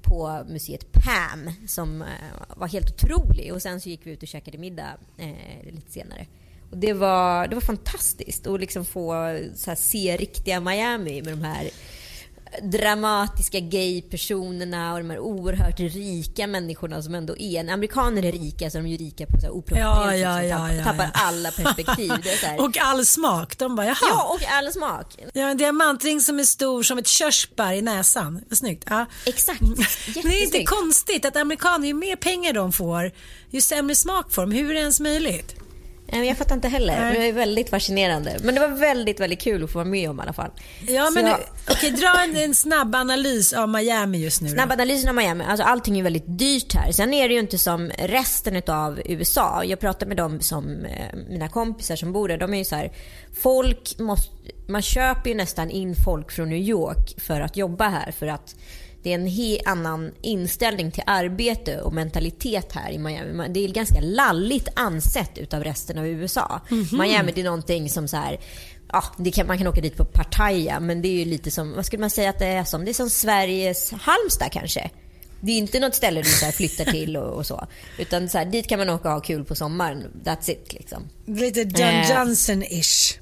[0.06, 2.08] på museet Pam som eh,
[2.56, 3.52] var helt otrolig.
[3.52, 6.26] Och sen så gick vi ut och käkade middag eh, lite senare.
[6.70, 11.42] Och det, var, det var fantastiskt att liksom få så se riktiga Miami med de
[11.44, 11.70] här
[12.62, 17.64] dramatiska gay-personerna och de här oerhört rika människorna som ändå är.
[17.64, 20.56] När amerikaner är rika så är de ju rika på så oproportionerligt Ja, ja, ja,
[20.56, 22.12] tappar, ja, tappar alla perspektiv.
[22.58, 23.58] Och all smak.
[23.58, 23.96] De bara jaha.
[24.00, 25.16] ja, och all smak.
[25.32, 28.44] Ja, en diamantring som är stor som ett körsbär i näsan.
[28.50, 28.84] Snyggt.
[28.90, 29.06] Ja.
[29.26, 29.60] Exakt.
[30.14, 33.12] Det är inte konstigt att amerikaner, ju mer pengar de får,
[33.50, 34.52] ju sämre smak får de.
[34.52, 35.65] Hur är det ens möjligt?
[36.12, 37.00] Jag fattar inte heller.
[37.00, 37.18] Nej.
[37.18, 38.36] Det är väldigt fascinerande.
[38.42, 40.50] Men det var väldigt, väldigt kul att få vara med om i alla fall.
[40.88, 41.40] Ja, men jag-
[41.70, 44.48] okej, dra en, en snabb analys av Miami just nu.
[44.48, 44.54] då.
[44.54, 46.92] Snabbanalysen av Miami, alltså allting är väldigt dyrt här.
[46.92, 49.64] Sen är det ju inte som resten av USA.
[49.64, 52.38] Jag pratar med dem som eh, mina kompisar som bor där.
[52.38, 52.92] De är ju så här,
[53.42, 54.32] folk måste,
[54.68, 58.54] man köper ju nästan in folk från New York för att jobba här för att
[59.06, 63.48] det är en helt annan inställning till arbete och mentalitet här i Miami.
[63.48, 66.60] Det är ganska lalligt ansett utav resten av USA.
[66.92, 68.40] Miami det är någonting som så här,
[68.92, 69.02] ja,
[69.34, 72.00] kan, man kan åka dit på partaja men det är ju lite som, vad skulle
[72.00, 72.84] man säga att det är som?
[72.84, 74.90] Det är som Sveriges Halmstad kanske.
[75.40, 77.66] Det är inte något ställe du så flyttar till och, och så.
[77.98, 80.04] Utan så här, dit kan man åka och ha kul på sommaren.
[80.24, 81.02] That's it liksom.
[81.26, 82.10] Lite John Eh.
[82.10, 83.18] Johnson-ish.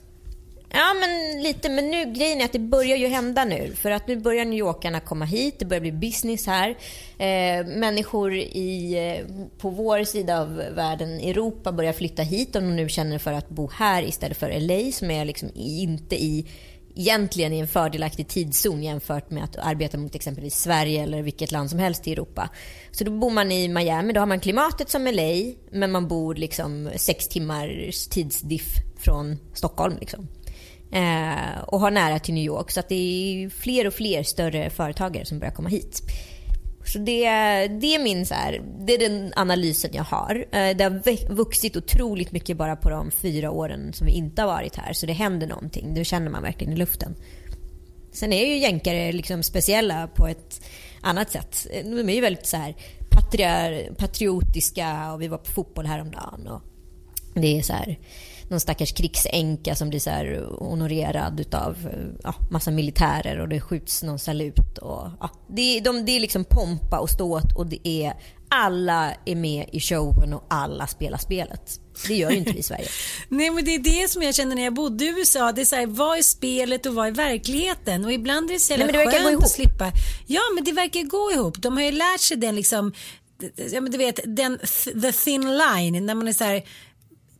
[0.76, 3.72] Ja men lite, men nu grejen är att det börjar ju hända nu.
[3.74, 6.70] För att nu börjar New Yorkarna komma hit, det börjar bli business här.
[7.18, 12.76] Eh, människor i, eh, på vår sida av världen, Europa, börjar flytta hit om de
[12.76, 16.46] nu känner för att bo här istället för LA som är liksom inte i
[16.94, 21.70] egentligen i en fördelaktig tidszon jämfört med att arbeta mot exempelvis Sverige eller vilket land
[21.70, 22.48] som helst i Europa.
[22.90, 26.34] Så då bor man i Miami, då har man klimatet som LA men man bor
[26.34, 29.96] liksom sex timmars tidsdiff från Stockholm.
[30.00, 30.28] Liksom.
[30.92, 32.70] Eh, och har nära till New York.
[32.70, 36.02] Så att det är fler och fler större företagare som börjar komma hit.
[36.86, 37.24] Så det,
[37.68, 40.46] det är min så här, det är den analysen jag har.
[40.50, 44.46] Eh, det har vuxit otroligt mycket bara på de fyra åren som vi inte har
[44.46, 44.92] varit här.
[44.92, 45.94] Så det händer någonting.
[45.94, 47.14] Det känner man verkligen i luften.
[48.12, 50.60] Sen är ju jänkare liksom speciella på ett
[51.00, 51.66] annat sätt.
[51.70, 52.74] Eh, de är ju väldigt så här
[53.96, 56.46] patriotiska och vi var på fotboll häromdagen.
[56.46, 56.62] Och
[57.34, 57.98] det är så här
[58.50, 61.76] någon stackars krigsänka som blir så här honorerad utav
[62.22, 64.78] ja, massa militärer och det skjuts någon salut.
[64.78, 68.14] Och, ja, det, de, det är liksom pompa och ståt och det är
[68.48, 71.80] alla är med i showen och alla spelar spelet.
[72.08, 72.88] Det gör ju inte vi i Sverige.
[73.28, 75.52] Nej men det är det som jag känner när jag bodde i USA.
[75.52, 78.04] Det är så här, vad är spelet och vad är verkligheten?
[78.04, 79.44] Och ibland är det så jävla Nej, men det verkar gå skönt ihop.
[79.44, 79.92] att slippa.
[80.26, 81.62] Ja men det verkar gå ihop.
[81.62, 82.92] De har ju lärt sig den liksom,
[83.72, 84.58] ja men du vet den
[85.02, 86.62] the thin line när man är så här,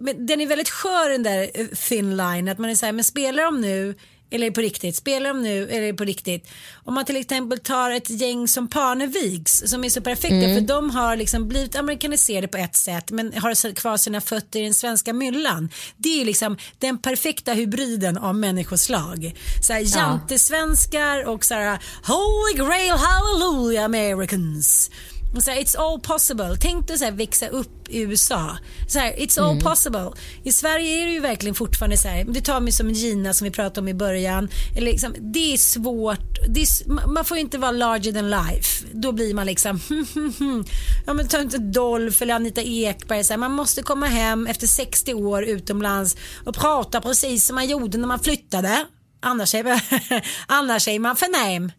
[0.05, 2.93] men den är väldigt skör den där eh, thin line att man är så här,
[2.93, 3.95] men spelar de nu
[4.31, 4.97] eller på riktigt?
[4.97, 6.49] Spelar de nu eller på riktigt?
[6.85, 10.55] Om man till exempel tar ett gäng som Parneviks som är så perfekta Mm.
[10.55, 14.63] för de har liksom blivit amerikaniserade på ett sätt men har kvar sina fötter i
[14.63, 15.71] den svenska myllan.
[15.97, 19.35] Det är liksom den perfekta hybriden av människoslag.
[19.63, 24.91] Så här, jantesvenskar och så här, holy grail hallelujah americans.
[25.43, 26.57] Så här, it's all possible.
[26.61, 28.59] Tänk dig så här, växa upp i USA.
[28.89, 30.11] Så här, it's all possible.
[30.43, 33.45] I Sverige är det ju verkligen fortfarande så här, det tar mig som Gina som
[33.45, 34.49] vi pratade om i början.
[34.77, 36.39] Eller liksom, det är svårt.
[36.49, 38.87] Det är, man får inte vara larger than life.
[38.93, 39.81] Då blir man liksom,
[41.07, 43.25] ja men ta inte Dolph eller Anita Ekberg.
[43.25, 47.67] Så här, man måste komma hem efter 60 år utomlands och prata precis som man
[47.67, 48.87] gjorde när man flyttade.
[49.23, 49.83] Annars är,
[50.47, 51.73] annars är man förnäm.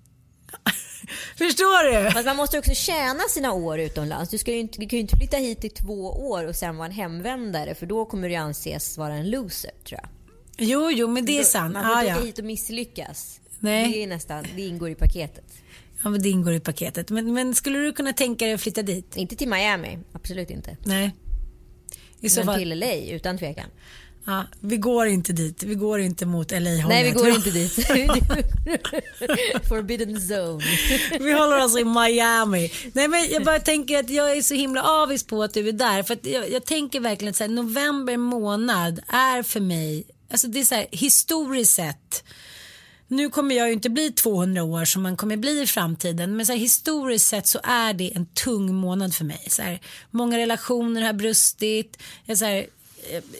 [1.38, 2.12] Förstår du?
[2.12, 4.32] Fast man måste också tjäna sina år utomlands.
[4.32, 6.86] Du, ska inte, du kan ju inte flytta hit i två år och sen vara
[6.88, 10.10] en hemvändare för då kommer du anses vara en loser tror jag.
[10.58, 11.74] Jo, jo, men det är sant.
[11.74, 12.18] Man får Ah, inte ja.
[12.18, 13.40] åka hit och misslyckas.
[13.60, 13.92] Nej.
[13.92, 15.46] Det, är nästan, det ingår i paketet.
[16.04, 17.10] ja, men det ingår i paketet.
[17.10, 19.16] Men, men skulle du kunna tänka dig att flytta dit?
[19.18, 20.78] Inte till Miami, absolut inte.
[20.86, 21.16] Nej.
[22.22, 23.70] I så Men fall, till LA utan tvekan.
[24.26, 25.64] Ja, vi går inte dit.
[25.64, 26.88] Vi går inte mot LA-hållet.
[26.88, 27.74] Nej vi går inte dit.
[29.70, 30.64] Forbidden zone.
[31.20, 32.72] Vi håller oss i Miami.
[32.94, 35.74] Nej, men jag bara tänker att jag är så himla avis på att du är
[35.74, 36.04] där.
[36.04, 40.66] För jag, jag tänker verkligen att här, november månad är för mig, alltså det är
[40.66, 42.24] så här, historiskt sett.
[43.08, 46.36] Nu kommer jag ju inte bli 200 år som man kommer bli i framtiden.
[46.36, 49.48] Men så här, historiskt sett så är det en tung månad för mig.
[49.50, 49.80] Så här,
[50.12, 51.98] många relationer har brustit.
[52.26, 52.66] Jag, så här,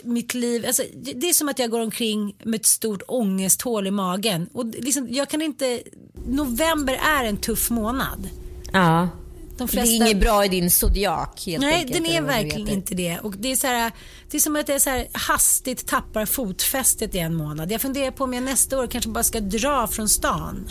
[0.04, 3.88] mitt liv, alltså, det det är som att jag går omkring med ett stort ångesthål
[3.88, 4.50] i magen.
[4.54, 5.82] Och det- liksom, jag kan inte,
[6.28, 8.30] november är en tuff månad.
[8.74, 9.10] Ja.
[9.58, 9.92] De Det flesta...
[9.92, 13.20] är inget bra i din zodiak helt Nej, enkelt, den är det verkligen inte det.
[13.20, 13.92] Och det, är så här,
[14.32, 17.72] det är som att jag så här hastigt tappar fotfästet i en månad.
[17.72, 20.68] Jag funderar på om jag nästa år kanske bara ska dra från stan.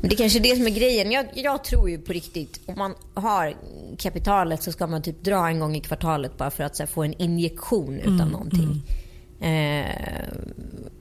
[0.00, 1.12] Men det är kanske är det som är grejen.
[1.12, 3.56] Jag, jag tror ju på riktigt, om man har
[3.98, 7.02] kapitalet så ska man typ dra en gång i kvartalet bara för att här, få
[7.02, 8.82] en injektion utan någonting.
[9.40, 9.86] Eh,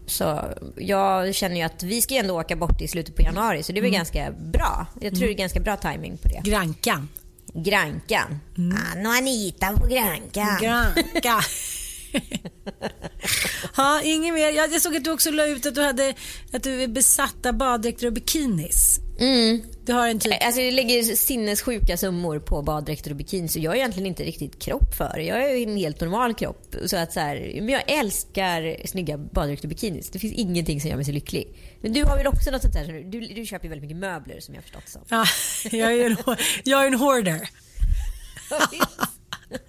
[0.06, 0.42] så
[0.76, 3.72] jag känner ju att vi ska ju ändå åka bort i slutet på januari så
[3.72, 4.88] det är väl ganska bra.
[5.02, 6.42] Jag tror det är ganska bra timing på det.
[6.44, 7.10] Grankan.
[7.54, 8.40] Grankan.
[8.56, 10.60] Anna och Anita på Grankan.
[10.62, 11.40] Granka.
[13.78, 14.50] ja, inget mer.
[14.52, 16.14] Jag, såg att du också la ut att du, hade,
[16.54, 19.00] att du är besatt av baddräkter och bikinis.
[19.20, 19.62] Mm.
[19.86, 20.34] Du har en typ...
[20.46, 24.60] Alltså det ligger sinnessjuka summor på baddräkter och bikini så jag har egentligen inte riktigt
[24.60, 25.20] kropp för.
[25.20, 26.76] Jag är en helt normal kropp.
[26.86, 30.10] Så att så här, men jag älskar snygga baddräkter och bikinis.
[30.10, 31.58] Det finns ingenting som gör mig så lycklig.
[31.82, 34.40] Men du har väl också något sånt där, du, du köper ju väldigt mycket möbler
[34.40, 35.02] som jag har förstått som.
[35.10, 35.26] Ja,
[35.78, 36.18] jag är en,
[36.64, 37.50] jag är en hoarder.
[38.50, 39.10] Jag vet.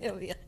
[0.00, 0.47] Jag vet.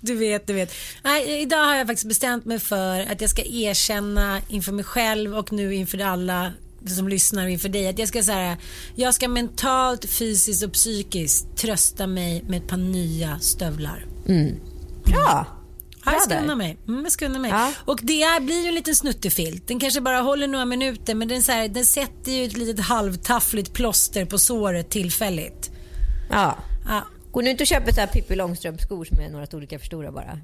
[0.00, 0.72] Du vet, du vet.
[1.04, 5.36] Nej, idag har jag faktiskt bestämt mig för att jag ska erkänna inför mig själv
[5.36, 6.52] och nu inför alla
[6.86, 8.56] som lyssnar och inför dig att jag ska säga
[8.94, 14.06] jag ska mentalt, fysiskt och psykiskt trösta mig med ett par nya stövlar.
[15.04, 15.46] Bra.
[16.04, 16.78] Ja, jag ska unna mig.
[16.88, 17.50] Mm, jag ska unna mig.
[17.50, 17.72] Ja.
[17.84, 19.68] Och det är, blir ju en liten snuttefilt.
[19.68, 22.84] Den kanske bara håller några minuter men den, så här, den sätter ju ett litet
[22.84, 25.70] halvtaffligt plåster på såret tillfälligt.
[26.30, 26.58] Ja.
[26.88, 27.06] Ja.
[27.32, 29.86] Gå nu inte och köp ett så här Pippi Långstrump-skor som är några storlekar för
[29.86, 30.38] stora bara.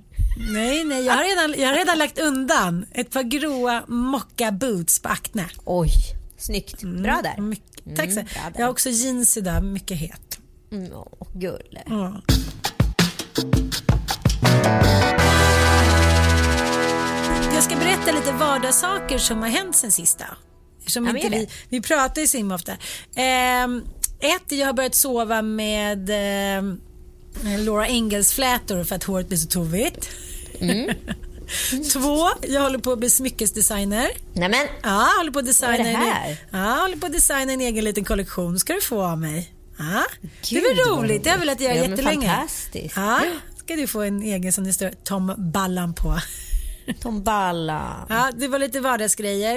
[0.52, 4.98] Nej, nej, jag har, redan, jag har redan lagt undan ett par gråa mocka boots
[4.98, 5.46] på Acne.
[5.64, 5.90] Oj,
[6.38, 6.82] snyggt.
[6.82, 7.42] Bra där.
[7.42, 8.52] Mycket, tack så Mm.
[8.56, 10.38] Jag har också jeans idag, mycket het.
[10.72, 11.82] Mm, åh, gulle.
[11.86, 12.22] Ja.
[17.54, 20.24] Jag ska berätta lite vardagssaker som har hänt sen sista.
[20.86, 22.72] Som Ja, inte vi, vi pratar ju så himla ofta.
[23.16, 23.82] Ehm,
[24.24, 26.80] ett, jag har börjat sova med ehm,
[27.58, 30.08] Laura Engels flätor för att håret blir så tovigt.
[30.60, 30.90] Mm.
[31.92, 34.08] Två, jag håller på att bli smyckesdesigner.
[34.32, 36.36] Nämen, Ja, håller på att designa, Vad är det en, här?
[36.50, 38.58] ja, håller på att designa en egen liten kollektion.
[38.58, 39.50] ska du få av mig.
[39.78, 41.24] Ja, det Gud, väl vad roligt.
[41.24, 42.26] Det har jag velat göra Ja, jättelänge.
[42.28, 42.96] fantastiskt.
[42.96, 43.20] Ja,
[43.56, 46.18] ska du få en egen som det står Tom Ballan på.
[47.00, 48.06] Tom Balla.
[48.08, 49.56] Ja, det var lite vardagsgrejer.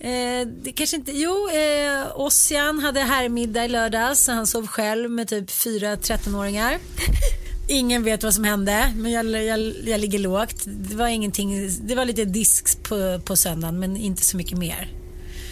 [0.00, 1.12] Eh, det kanske inte...
[1.12, 4.24] Jo, eh, Ossian hade herrmiddag i lördags.
[4.24, 6.78] så Han sov själv med typ fyra 13-åringar.
[7.68, 10.64] Ingen vet vad som hände, men jag, jag, jag ligger lågt.
[10.66, 11.70] Det var ingenting.
[11.80, 14.92] Det var lite disk på, på söndagen, men inte så mycket mer.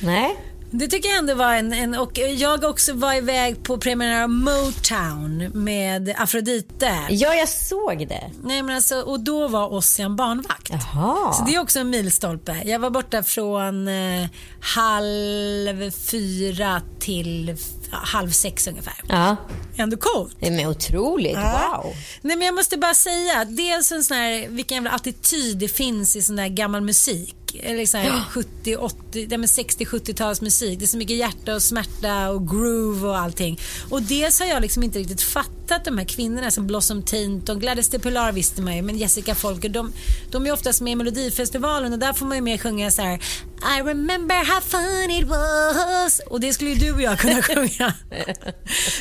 [0.02, 0.36] Nej.
[0.70, 4.30] Det tycker jag ändå var en, en och jag också var iväg på premiär av
[4.30, 6.98] Motown med Afrodite.
[7.10, 8.30] Ja, jag såg det.
[8.42, 10.70] Nej men alltså, och då var Ossian barnvakt.
[10.70, 11.32] Jaha.
[11.32, 12.62] Så det är också en milstolpe.
[12.64, 14.26] Jag var borta från eh,
[14.60, 17.56] halv fyra till
[17.90, 18.94] halv sex ungefär.
[19.08, 19.36] Ja,
[19.76, 20.36] Ändå coolt.
[20.40, 21.32] det är otroligt.
[21.32, 21.80] Ja.
[21.84, 21.94] Wow.
[22.22, 26.16] Nej men jag måste bara säga, dels en sån här, vilken jävla attityd det finns
[26.16, 27.36] i sån där gammal musik.
[27.62, 30.78] Eller så här 70, 80, nej men 60-70-tals musik.
[30.78, 33.60] Det är så mycket hjärta och smärta och groove och allting.
[33.90, 37.60] Och dels har jag liksom inte riktigt fattat de här kvinnorna som Blossom Taint och
[37.60, 39.92] Gladys de Pilar visste man ju, men Jessica Folker, de,
[40.30, 43.14] de är oftast med i Melodifestivalen och där får man ju mer sjunga så här
[43.78, 46.20] I remember how fun it was.
[46.26, 47.94] Och det skulle ju du och jag kunna sjunga.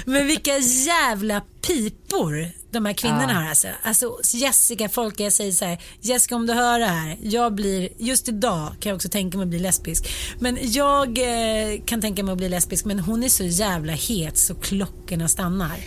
[0.06, 3.68] men vilka jävla pipor de här kvinnorna har alltså.
[3.84, 7.90] Alltså Jessica Folke, jag säger så här, Jessica om du hör det här, jag blir,
[7.98, 10.10] just idag kan jag också tänka mig att bli lesbisk.
[10.40, 14.38] Men jag eh, kan tänka mig att bli lesbisk men hon är så jävla het
[14.38, 15.78] så klockorna stannar.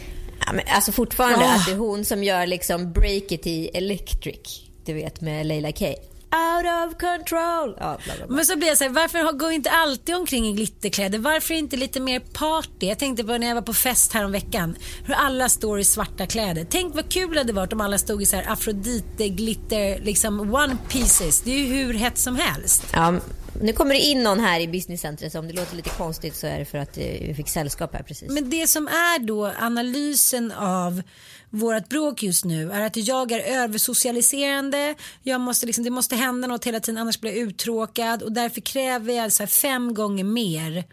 [0.46, 1.54] Ja, men alltså fortfarande Ah.
[1.54, 4.60] att det är hon som gör liksom break it i Electric.
[4.84, 5.94] Du vet med Leila K.
[6.30, 7.76] Out of control.
[7.80, 8.36] Ja, bla, bla, bla.
[8.36, 11.18] Men så blir jag så här, varför går inte alltid omkring i glitterkläder?
[11.18, 12.86] Varför inte lite mer party?
[12.86, 15.84] Jag tänkte på när jag var på fest här om veckan hur alla står i
[15.84, 16.66] svarta kläder.
[16.70, 20.54] Tänk vad kul det hade varit om alla stod i så här afrodite, glitter, liksom
[20.54, 21.40] one pieces.
[21.40, 22.86] Det är ju hur hett som helst.
[22.92, 23.14] Ja,
[23.62, 26.46] nu kommer det in någon här i businesscentret så om det låter lite konstigt så
[26.46, 28.30] är det för att eh, vi fick sällskap här precis.
[28.30, 31.02] Men det som är då analysen av
[31.50, 34.94] vårt bråk just nu är att jag är översocialiserande.
[35.22, 38.60] Jag måste liksom, det måste hända något hela tiden annars blir jag uttråkad och därför
[38.60, 40.84] kräver jag så här fem gånger mer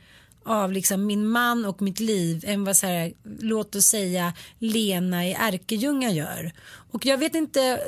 [0.46, 5.28] av liksom min man och mitt liv än vad så här, låt oss säga Lena
[5.28, 6.52] i Ärkejunga gör.
[6.92, 7.80] Och jag vet inte,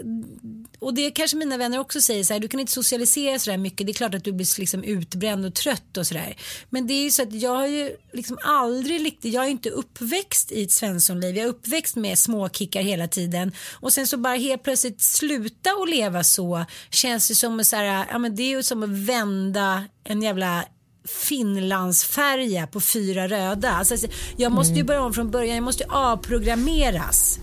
[0.79, 3.57] och det kanske mina vänner också säger så här, du kan inte socialisera så där
[3.57, 6.37] mycket, det är klart att du blir liksom utbränd och trött och sådär.
[6.69, 9.69] Men det är ju så att jag har ju liksom aldrig riktigt, jag är inte
[9.69, 14.35] uppväxt i ett svenssonliv, jag är uppväxt med småkickar hela tiden och sen så bara
[14.35, 18.49] helt plötsligt sluta att leva så känns det som så här, ja men det är
[18.49, 20.65] ju som att vända en jävla
[21.07, 23.71] Finlandsfärja på fyra röda.
[23.71, 27.39] Alltså, jag måste ju börja om från början, jag måste ju avprogrammeras.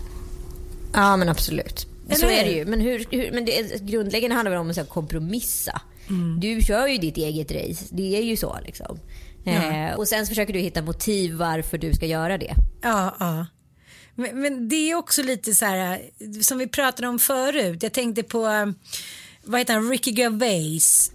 [0.93, 1.94] Ja men absolut.
[2.05, 2.65] Eller så är det ju.
[2.65, 5.81] Men, hur, hur, men det grundläggande handlar väl om att här, kompromissa.
[6.09, 6.39] Mm.
[6.39, 7.85] Du kör ju ditt eget race.
[7.91, 8.99] Det är ju så liksom.
[9.45, 12.53] Eh, och sen försöker du hitta motiv varför du ska göra det.
[12.81, 13.45] Ja, ja.
[14.15, 16.01] Men, men det är också lite så här
[16.41, 17.83] som vi pratade om förut.
[17.83, 18.73] Jag tänkte på
[19.43, 21.11] vad heter han, Ricky Gervais.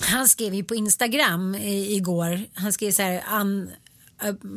[0.00, 3.70] Han skrev ju på Instagram i, igår, han skrev så här, un,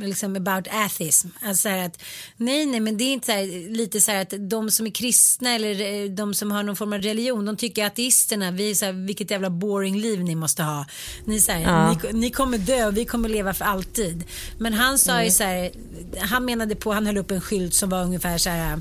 [0.01, 1.27] liksom about atheism.
[1.41, 2.01] Alltså att,
[2.37, 4.91] nej, nej, men det är inte så här, lite så här att de som är
[4.91, 8.75] kristna eller eh, de som har någon form av religion, de tycker ateisterna, vi är
[8.75, 10.85] så här, vilket jävla boring liv ni måste ha.
[11.25, 11.91] Ni, så här, Ja.
[12.11, 14.23] ni, ni kommer dö och vi kommer leva för alltid.
[14.59, 15.71] Men han sa ju så här,
[16.19, 18.79] han menade på, han höll upp en skylt som var ungefär så här,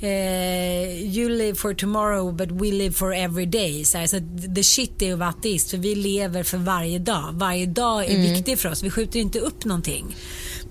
[0.00, 3.84] eh, you live for tomorrow but we live for every day.
[3.84, 4.20] Så, här, så
[4.54, 7.30] the shit är att vara ateist för vi lever för varje dag.
[7.32, 10.16] Varje dag är viktig för oss, vi skjuter inte upp någonting.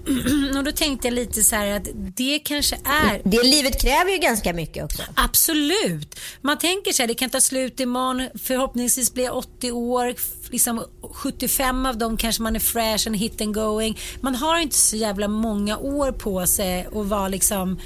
[0.58, 4.18] och då tänkte jag lite så här att det kanske är Det livet kräver ju
[4.18, 5.04] ganska mycket också.
[5.16, 6.20] Absolut.
[6.41, 8.30] Man tänker sig det kan ta slut imorgon.
[8.43, 10.16] Förhoppningsvis blir jag 80 år.
[10.49, 13.97] Liksom 75 av dem kanske man är fresh and hit and going.
[14.22, 17.80] Man har inte så jävla många år på sig att vara liksom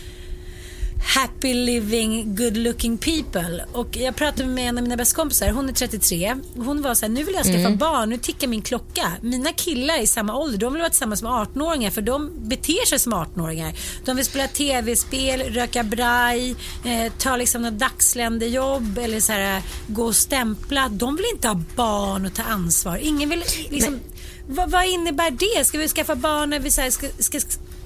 [1.06, 3.66] happy living good looking people.
[3.74, 6.36] Och jag pratade med en av mina bästa kompisar, hon är 33.
[6.56, 9.12] Hon var så här, nu vill jag skaffa barn, nu tickar min klocka.
[9.22, 13.00] Mina killar i samma ålder, de vill vara tillsammans med 18-åringar för de beter sig
[13.00, 13.74] som 18-åringar.
[14.06, 20.04] De vill spela tv-spel, röka braj, eh, ta liksom något dagsländejobb eller så här, gå
[20.04, 20.90] och stämpla.
[20.90, 22.98] De vill inte ha barn och ta ansvar.
[22.98, 24.00] Ingen vill liksom...
[24.48, 25.66] Vad, vad innebär det?
[25.66, 27.40] Ska vi skaffa barn när vi så här, ska, ska,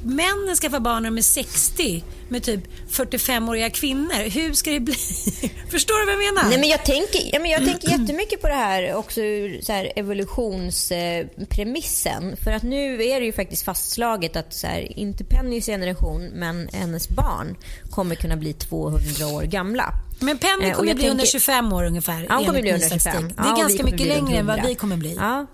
[0.04, 4.30] männen skaffa barn när de är 60 med typ 45-åriga kvinnor?
[4.30, 4.93] Hur ska det bli?
[5.72, 6.50] Förstår du vad jag menar?
[6.50, 9.74] Nej, men jag, tänker, ja, men jag tänker jättemycket på det här också ur så
[9.74, 12.38] här evolutionspremissen.
[12.43, 16.70] För att nu är det ju faktiskt fastslaget att så här, inte Pennys generation men
[16.74, 17.56] hennes barn
[17.89, 19.93] kommer kunna bli 200 år gamla.
[20.20, 22.26] Men Penny Eh, kommer jag bli tänker- 125 år ungefär.
[22.30, 23.00] Ja, hon kommer bli 125.
[23.00, 23.38] statistik.
[23.38, 24.70] Det Ja, är ganska mycket längre än vad 100.
[24.70, 25.16] vi kommer bli.
[25.20, 25.45] Ja.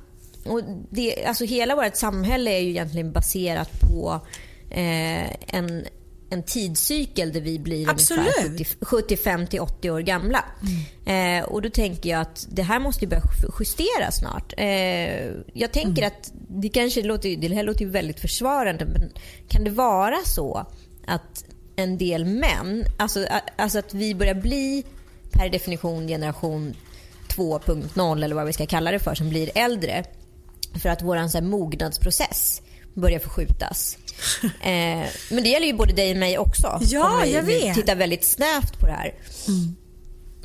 [0.45, 4.21] Och det, alltså hela vårt samhälle är ju egentligen baserat på
[4.69, 5.85] eh, en,
[6.29, 8.27] en tidscykel där vi blir Absolut.
[8.45, 10.45] ungefär 70 75 till 80 år gamla.
[11.05, 11.43] Mm.
[11.43, 13.23] Eh, och då tänker jag att det här måste ju börja
[13.59, 14.53] justeras snart.
[14.57, 16.07] Eh, jag tänker Mm.
[16.07, 19.11] att det kanske låter, det här låter väldigt försvarande men
[19.47, 20.65] kan det vara så
[21.07, 23.25] att en del män, alltså,
[23.55, 24.83] alltså att vi börjar bli
[25.31, 26.73] per definition generation
[27.27, 30.03] 2.0 eller vad vi ska kalla det för som blir äldre
[30.81, 32.61] för att vår så här, mognadsprocess
[32.93, 33.97] börjar förskjutas.
[34.43, 36.79] eh, men det gäller ju både dig och mig också.
[36.81, 37.75] Ja, vi, jag vet.
[37.75, 39.13] tittar väldigt snävt på det här.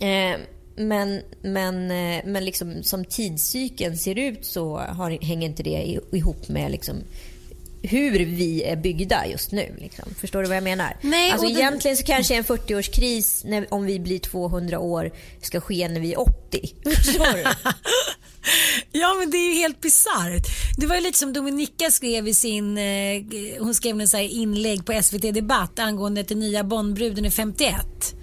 [0.01, 0.41] Eh,
[0.76, 6.49] men men, eh, men liksom, som tidscykeln ser ut så har, hänger inte det ihop
[6.49, 6.97] med liksom,
[7.83, 9.74] hur vi är byggda just nu.
[9.81, 10.05] Liksom.
[10.20, 10.97] Förstår du vad jag menar?
[11.03, 15.11] Nej, alltså, det- Egentligen så kanske en 40-årskris när, om vi blir 200 år
[15.43, 16.74] ska ske när vi är 80.
[16.97, 17.45] Förstår du?
[18.93, 20.47] Ja men det är ju helt bisarrt.
[20.78, 23.22] Det var ju lite som Dominika skrev i sin, eh,
[23.59, 28.14] hon skrev en så inlägg på SVT Debatt angående att den nya Bondbruden är 51.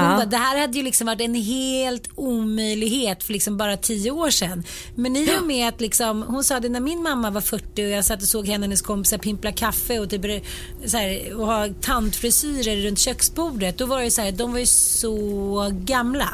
[0.00, 0.16] Hon Ja.
[0.16, 4.30] bara, det här hade ju liksom varit en helt omöjlighet för liksom bara tio år
[4.30, 4.64] sedan.
[4.94, 7.90] Men i och med att liksom, hon sa det när min mamma var 40 och
[7.90, 10.44] jag satt och såg henne och hennes kompisar pimpla kaffe och, typ,
[10.86, 13.78] så här, och ha tantfrisyrer runt köksbordet.
[13.78, 16.28] Då var det så här, de var ju så gamla.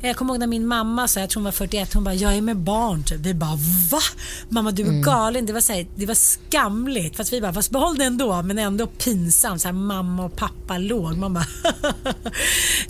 [0.00, 2.34] Jag kommer ihåg när min mamma sa, jag tror hon var 41, hon bara jag
[2.34, 3.18] är med barn typ.
[3.20, 3.58] Vi bara
[3.90, 4.00] va?
[4.48, 5.46] Mamma du är galen.
[5.46, 7.16] Det var, så här, det var skamligt.
[7.16, 9.62] Fast vi bara fast behåll det ändå men ändå pinsamt.
[9.62, 11.18] Så här, mamma och pappa låg.
[11.18, 11.28] Bara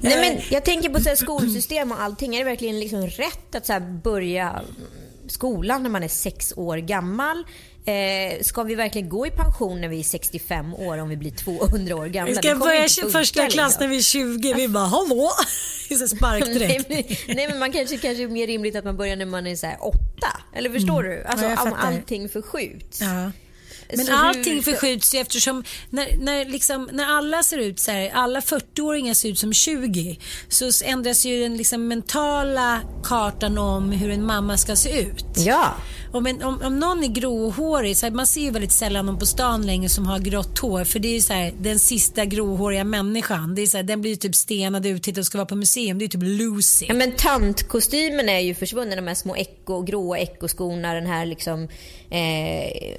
[0.01, 2.35] Nej, Eh, men jag tänker på så här skolsystem och allting.
[2.35, 4.63] Är det verkligen liksom rätt att så här börja
[5.29, 7.45] skolan när man är sex år gammal?
[7.89, 11.31] Eh, ska vi verkligen gå i pension när vi är 65 år om vi blir
[11.31, 12.31] 200 år gamla?
[12.31, 13.73] Vi ska börja första klass liksom.
[13.81, 14.55] när vi är 20.
[14.55, 15.31] Vi bara hallå?
[15.89, 18.85] Det är så spark Nej men, nej men man kanske, kanske är mer rimligt att
[18.85, 20.41] man börjar när man är så här åtta.
[20.55, 21.25] Eller förstår du?
[21.25, 21.59] Alltså Mm.
[21.65, 23.01] Ja, allting förskjuts.
[23.01, 23.33] Ja.
[23.97, 27.81] Men Så hur allting ska- förskjuts ju eftersom när, när, liksom, när alla ser ut
[27.81, 30.19] så här, alla 40-åringar ser ut som 20
[30.49, 35.25] så ändras ju den liksom mentala kartan om hur en mamma ska se ut.
[35.37, 35.75] Ja.
[36.13, 39.19] Om, en, om, om någon är gråhårig, så här, man ser ju väldigt sällan någon
[39.19, 42.25] på stan längre som har grått hår för det är ju så här, den sista
[42.25, 43.55] gråhåriga människan.
[43.55, 45.57] Det är så här, den blir ju typ stenad ut till att ska vara på
[45.57, 45.99] museum.
[45.99, 46.87] Det är ju typ Lucy.
[46.89, 51.69] Ja, men tantkostymen är ju försvunnen, de här små eko, gråa ekoskorna, den här liksom
[52.11, 52.93] eh,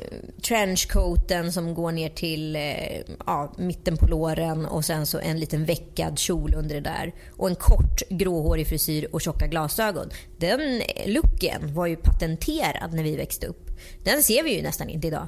[0.80, 5.66] trenchcoaten som går ner till eh, ja, mitten på låren och sen så en liten
[5.66, 10.10] veckad kjol under det där och en kort gråhårig frisyr och tjocka glasögon.
[10.38, 13.70] Den looken var ju patenterad när vi växte upp.
[14.04, 15.28] Den ser vi ju nästan inte idag.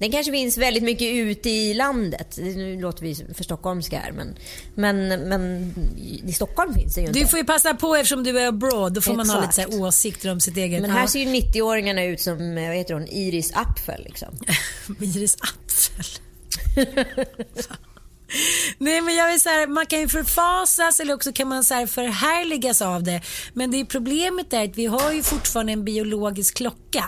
[0.00, 2.38] Den kanske finns väldigt mycket ute i landet.
[2.38, 4.36] Nu låter vi för stockholmska här men,
[4.74, 5.74] men, men
[6.26, 7.18] i Stockholm finns det ju inte.
[7.18, 8.92] Du får ju passa på eftersom du är abroad.
[8.92, 9.72] Då får man ha lite Exakt.
[9.72, 10.82] så här åsikter om sitt eget.
[10.82, 14.04] Men här ser ju 90-åringarna ut som vad heter hon, Iris Apfel.
[14.04, 14.28] Liksom.
[15.00, 16.06] Iris Apfel.
[18.78, 21.74] Nej men jag vill så här, man kan ju förfasas eller också kan man så
[21.74, 23.20] här förhärligas av det.
[23.54, 27.04] Men det är problemet är att vi har ju fortfarande en biologisk klocka.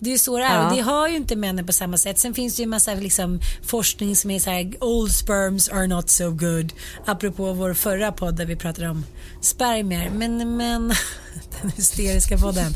[0.00, 0.70] Det är så det är Ja.
[0.70, 2.18] och det har ju inte männen på samma sätt.
[2.18, 5.86] Sen finns det ju en massa liksom, forskning som är så här old sperms are
[5.86, 6.72] not so good.
[7.06, 9.04] Apropå vår förra podd där vi pratade om
[9.40, 10.10] spermier.
[10.10, 10.88] Men, men
[11.62, 12.74] den hysteriska podden.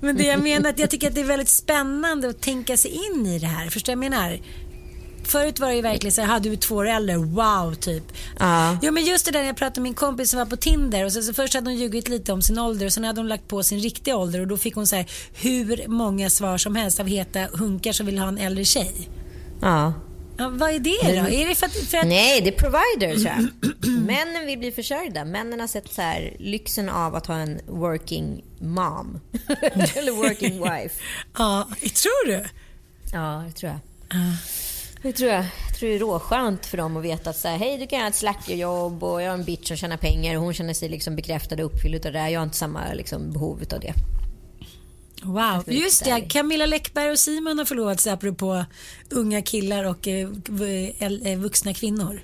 [0.00, 2.90] Men det jag menar att jag tycker att det är väldigt spännande att tänka sig
[2.90, 3.70] in i det här.
[3.70, 4.40] Förstår jag menar?
[5.26, 8.12] Förut var det ju verkligen så här, "Ha, du är två år äldre, wow typ.
[8.38, 8.78] Ja.
[8.82, 11.04] Ja men just det där när jag pratade med min kompis som var på Tinder
[11.04, 13.28] och så, så först hade hon ljugit lite om sin ålder och sen hade hon
[13.28, 16.76] lagt på sin riktiga ålder och då fick hon så här hur många svar som
[16.76, 19.08] helst av heta hunkar som vill ha en äldre tjej.
[19.60, 19.92] Ja.
[20.38, 21.28] Ja, vad är det då?
[21.28, 23.48] Är det för att, för att Nej, det är provider tror jag.
[24.06, 25.24] Männen vill bli försörjda.
[25.24, 29.20] Männen har sett så här, lyxen av att ha en working mom.
[29.94, 30.94] Eller working wife.
[31.38, 32.44] ja, tror du?
[33.12, 33.80] Ja, det tror jag.
[35.04, 35.44] Det tror jag.
[35.68, 37.98] jag tror det är råskönt för dem att veta att så här, hej du kan
[37.98, 40.88] göra ett slackerjobb och jag är en bitch som tjänar pengar och hon känner sig
[40.88, 42.28] liksom bekräftad och uppfylld av det här.
[42.28, 43.94] Jag har inte samma liksom, behov av det.
[45.22, 46.20] Wow, blir just det.
[46.20, 48.64] Camilla Läckberg och Simon har förlovat sig apropå
[49.10, 50.28] unga killar och eh,
[51.24, 52.22] eh, vuxna kvinnor.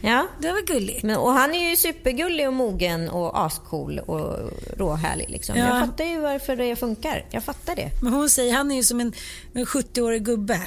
[0.00, 0.26] Ja.
[0.40, 1.02] Det var gulligt.
[1.02, 5.30] Men, och han är ju supergullig och mogen och ascool och råhärlig.
[5.30, 5.56] Liksom.
[5.56, 5.64] Ja.
[5.64, 7.24] Jag fattar ju varför det funkar.
[7.30, 7.90] Jag fattar det.
[8.02, 9.12] Men hon säger han är ju som en,
[9.52, 10.60] en 70-årig gubbe.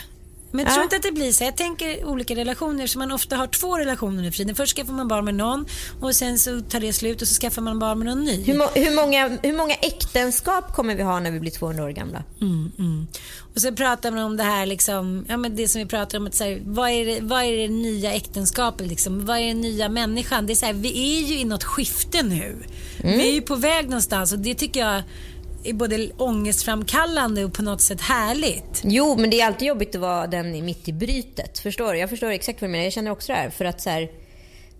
[0.51, 0.73] Men jag Ja.
[0.73, 1.43] tror inte att det blir så.
[1.43, 4.55] Jag tänker olika relationer som man ofta har två relationer nu för tiden.
[4.55, 5.65] Först skaffar man barn med någon
[6.01, 8.43] och sen så tar det slut och så skaffar man barn med någon ny.
[8.43, 11.89] Hur, må, hur, många, hur många äktenskap kommer vi ha när vi blir 200 år
[11.89, 12.23] gamla?
[12.41, 13.07] Mm, mm.
[13.55, 16.27] Och sen pratar man om det här liksom, ja men det som vi pratar om
[16.27, 19.25] att så här, vad, är det, vad är det nya äktenskapet liksom?
[19.25, 20.45] Vad är den nya människan?
[20.45, 22.63] Det är så här, vi är ju i något skifte nu.
[23.03, 25.03] Vi är ju på väg någonstans och det tycker jag
[25.63, 28.81] är både ångestframkallande och på något sätt härligt.
[28.83, 31.59] Jo, men det är alltid jobbigt att vara den mitt i brytet.
[31.59, 31.99] Förstår du?
[31.99, 32.83] Jag förstår exakt vad du menar.
[32.83, 33.49] Jag känner också det här.
[33.49, 34.11] För att så här,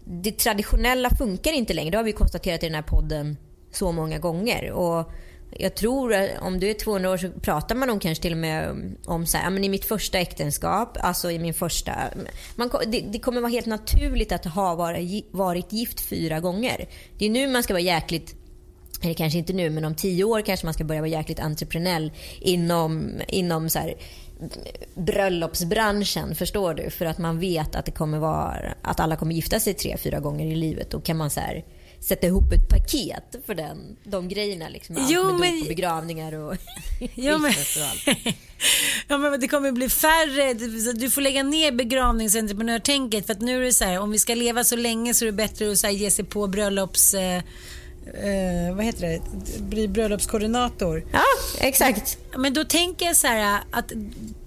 [0.04, 1.92] det traditionella funkar inte längre.
[1.92, 3.38] Det har vi konstaterat i den här podden
[3.72, 4.72] så många gånger.
[4.72, 5.12] Och
[5.52, 8.38] jag tror att om du är 200 år så pratar man om kanske till och
[8.38, 8.76] med
[9.06, 11.94] om så här, men i mitt första äktenskap, alltså i min första...
[12.56, 14.76] Man, det, det kommer vara helt naturligt att ha
[15.32, 16.90] varit gift fyra gånger.
[17.18, 18.36] Det är nu man ska vara jäkligt
[19.02, 22.12] eller kanske inte nu, men om tio år kanske man ska börja vara jäkligt entreprenell
[22.42, 23.94] inom, inom så här,
[24.96, 26.90] bröllopsbranschen, förstår du?
[26.90, 30.20] För att man vet att det kommer vara, att alla kommer gifta sig tre, fyra
[30.20, 30.92] gånger i livet.
[30.92, 31.64] Då kan man så här,
[32.00, 34.70] sätta ihop ett paket för den, de grejerna.
[34.70, 36.56] Liksom, allt Jo, med men- och begravningar och
[37.00, 38.18] men, skilsmässor och allt.
[39.08, 40.54] ja, men det kommer bli färre.
[40.54, 44.20] Du- Du får lägga ner begravningsentreprenörtänket för att nu är det så här, om vi
[44.20, 47.14] ska leva så länge så är det bättre att så här, ge sig på bröllops...
[47.14, 47.42] Eh,
[48.06, 49.22] eh, vad heter det?
[49.60, 51.04] Bli bröllopskoordinator.
[51.12, 51.24] Ja,
[51.60, 52.18] exakt.
[52.38, 53.92] Men då tänker jag så här att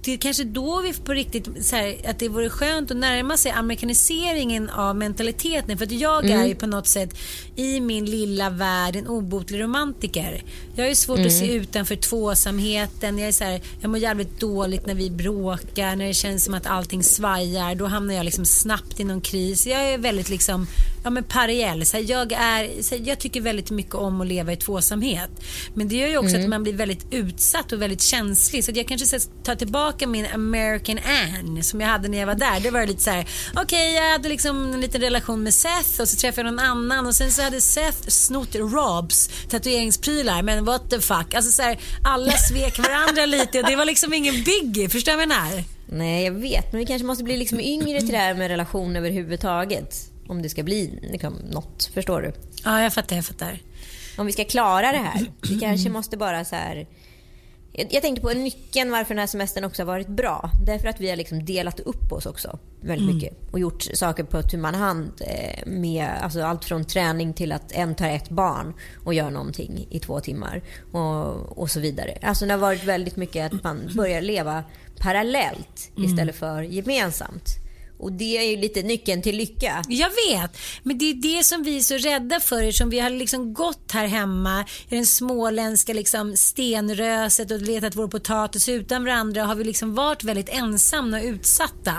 [0.04, 3.36] det är kanske då vi på riktigt, så här, att det vore skönt att närma
[3.36, 5.78] sig amerikaniseringen av mentaliteten.
[5.78, 7.18] För att jag är ju på något sätt
[7.56, 10.42] i min lilla värld en obotlig romantiker.
[10.74, 13.18] Jag är svårt att se utanför tvåsamheten.
[13.18, 16.54] Jag, är så här, jag mår jävligt dåligt när vi bråkar, när det känns som
[16.54, 17.74] att allting svajar.
[17.74, 19.66] Då hamnar jag liksom snabbt i någon kris.
[19.66, 20.66] Jag är väldigt liksom,
[21.04, 21.86] ja men pariell.
[21.86, 25.30] Så här, jag, är, så här, jag tycker väldigt mycket om att leva i tvåsamhet.
[25.74, 28.64] Men det gör ju också att man blir väldigt utsatt och väldigt känslig.
[28.64, 32.34] Så jag kanske ska ta tillbaka min American Anne som jag hade när jag var
[32.34, 32.60] där.
[32.60, 36.08] Det var lite så här, okej jag hade liksom en liten relation med Seth och
[36.08, 40.42] så träffade jag någon annan och sen så hade Seth snott Robs tatueringsprylar.
[40.42, 41.34] Men what the fuck.
[41.34, 44.88] Alltså så här, alla svek varandra lite och det var liksom ingen biggie.
[44.88, 45.64] Förstår du vad jag menar?
[45.86, 46.72] Nej, jag vet.
[46.72, 50.08] Men vi kanske måste bli liksom yngre till det här med relation överhuvudtaget.
[50.28, 51.90] Om det ska bli liksom, något.
[51.94, 52.32] Förstår du?
[52.64, 53.58] Ja, jag fattar, jag fattar.
[54.16, 55.26] om vi ska klara det här.
[55.50, 56.86] Vi kanske måste bara så här...
[57.72, 60.50] Jag, tänkte på nyckeln varför den här semestern också har varit bra.
[60.66, 63.38] Därför att vi har liksom delat upp oss också väldigt mycket.
[63.52, 65.12] Och gjort saker på tu man hand.
[65.20, 69.86] eh, Med alltså allt från träning till att en tar ett barn och gör någonting
[69.90, 70.62] i två timmar.
[70.92, 72.18] Och, och så vidare.
[72.22, 74.64] Alltså det har varit väldigt mycket att man börjar leva
[74.98, 77.61] parallellt istället för gemensamt.
[78.02, 79.84] Och det är ju lite nyckeln till lycka.
[79.88, 83.10] Jag vet, men det är det som vi är så rädda för som vi har
[83.10, 89.44] liksom gått här hemma i den småländska liksom stenröset och letat vår potatis utan varandra
[89.44, 91.94] har vi liksom varit väldigt ensamma och utsatta.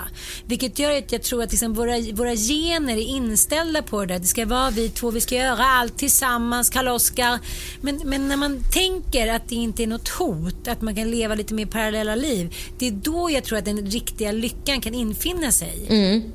[0.46, 4.18] Vilket gör att jag tror att liksom våra, våra gener är inställda på det där.
[4.18, 7.38] Det ska vara vi två, vi ska göra allt tillsammans, Karl-Oskar.
[7.80, 11.34] Men, men när man tänker att det inte är något hot, att man kan leva
[11.34, 12.54] lite mer parallella liv.
[12.78, 15.86] Det är då jag tror att den riktiga lyckan kan infinna sig.
[15.94, 16.32] Mm,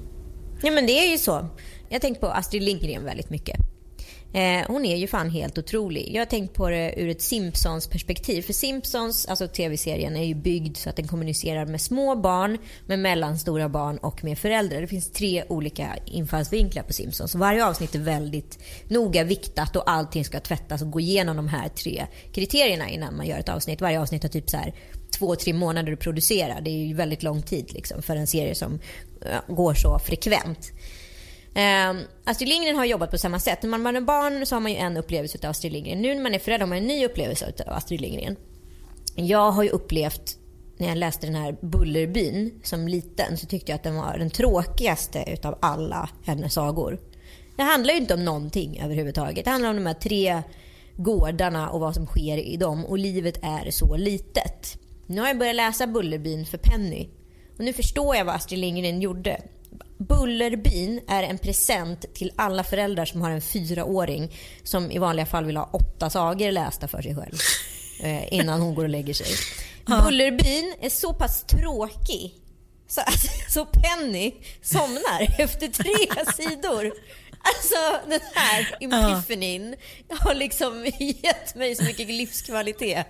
[0.64, 1.47] Ja, men det är ju så.
[1.89, 3.60] Jag tänker på Astrid Lindgren väldigt mycket.
[4.34, 6.12] Eh, hon är ju fan helt otrolig.
[6.14, 8.41] Jag har tänkt på det ur ett Simpsons perspektiv.
[8.41, 12.99] För Simpsons, alltså tv-serien, är ju byggd så att den kommunicerar med små barn, med
[12.99, 14.82] mellanstora barn och med föräldrar.
[14.82, 17.36] Det finns tre olika infallsvinklar på Simpsons.
[17.36, 21.70] Varje avsnitt är väldigt noga viktat och allting ska tvättas och gå igenom de här
[21.70, 23.82] tre kriterierna innan man gör ett avsnitt.
[23.82, 24.74] Varje avsnitt har typ så här
[25.20, 26.62] två, tre månader att producera.
[26.62, 28.80] Det är ju väldigt lång tid liksom, för en serie som
[29.26, 30.72] Eh, går så frekvent.
[31.56, 33.64] Eh, Astrid Lindgren har jobbat på samma sätt.
[33.64, 36.02] När man är barn så har man ju en upplevelse av Astrid Lindgren.
[36.02, 38.36] Nu när man är förälder har man en ny upplevelse av Astrid Lindgren.
[39.16, 40.38] Jag har ju upplevt
[40.78, 44.30] när jag läste den här Bullerbyn som liten så tyckte jag att den var den
[44.30, 47.00] tråkigaste utav alla hennes sagor.
[47.58, 49.46] Det handlar ju inte om någonting överhuvudtaget.
[49.46, 50.44] Det handlar om de här tre
[50.96, 54.78] gårdarna och vad som sker i dem och livet är så litet.
[55.08, 57.10] Nu har jag börjat läsa Bullerbyn för Penny
[57.60, 59.41] och nu förstår jag vad Astrid Lindgren gjorde.
[59.97, 64.34] Bullerbyn är en present till alla föräldrar som har en fyraåring
[64.64, 67.36] som i vanliga fall vill ha åtta sagor lästa för sig själv
[68.03, 69.28] eh, innan hon går och lägger sig.
[69.86, 72.34] Bullerbyn är så pass tråkig
[72.88, 73.01] så,
[73.49, 76.93] så Penny somnar efter tre sidor.
[77.41, 79.76] Alltså den här epifenin
[80.10, 83.07] har liksom gett mig så mycket livskvalitet.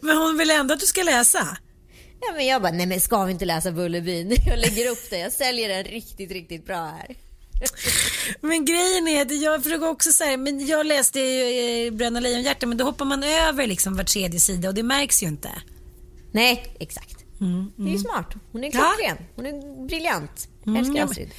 [0.00, 1.56] Men hon vill ändå att du ska läsa?
[2.28, 4.36] Ja, men jag bara, nej men ska vi inte läsa Bullerbyn?
[4.46, 7.16] Jag lägger upp det, jag säljer den riktigt, riktigt bra här.
[8.40, 12.66] Men grejen är att jag försöker också säga, men jag läste ju eh, Bröderna Lejonhjärta
[12.66, 15.50] men då hoppar man över liksom var tredje sida och det märks ju inte.
[16.32, 17.24] Nej, exakt.
[17.40, 17.72] Mm, mm.
[17.76, 18.34] Det är ju smart.
[18.52, 19.16] Hon är klockren.
[19.36, 20.48] Hon är briljant.
[20.64, 21.30] Jag älskar mm, Astrid.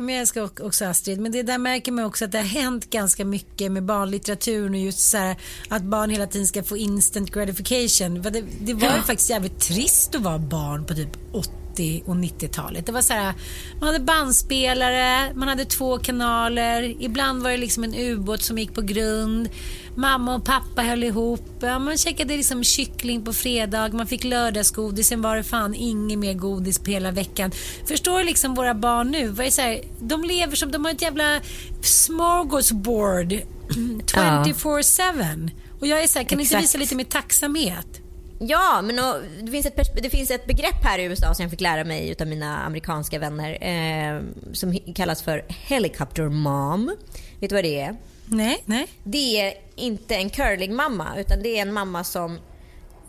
[0.00, 1.20] Men jag älskar också Astrid.
[1.20, 4.80] Men det där märker man också att det har hänt ganska mycket med barnlitteraturen och
[4.80, 5.36] just så här
[5.68, 8.22] att barn hela tiden ska få instant gratification.
[8.22, 11.50] Det, det var ju faktiskt jävligt trist att vara barn på typ 80
[11.80, 12.86] 80 och 90-talet.
[12.86, 13.34] Det var så här,
[13.80, 18.74] man hade bandspelare, man hade två kanaler, ibland var det liksom en ubåt som gick
[18.74, 19.48] på grund.
[19.94, 21.62] Mamma och pappa höll ihop.
[21.62, 26.34] Man käkade liksom kyckling på fredag, man fick lördagsgodis, sen var det fan inget mer
[26.34, 27.50] godis på hela veckan.
[27.86, 29.28] Förstår liksom våra barn nu?
[29.28, 31.40] Vad är så här, de lever som, de har ett jävla
[31.82, 33.32] smorgasbord
[33.68, 35.50] 24-7.
[35.80, 36.54] Och jag är så här, kan Exakt.
[36.54, 37.99] inte visa lite mer tacksamhet?
[38.42, 41.50] Ja, men och, det, finns ett, det finns ett begrepp här i USA som jag
[41.50, 44.22] fick lära mig av mina amerikanska vänner eh,
[44.52, 46.96] som kallas för helicopter mom.
[47.40, 47.96] Vet du vad det är?
[48.26, 48.86] Nej, nej.
[49.04, 52.38] Det är inte en curlingmamma utan det är en mamma som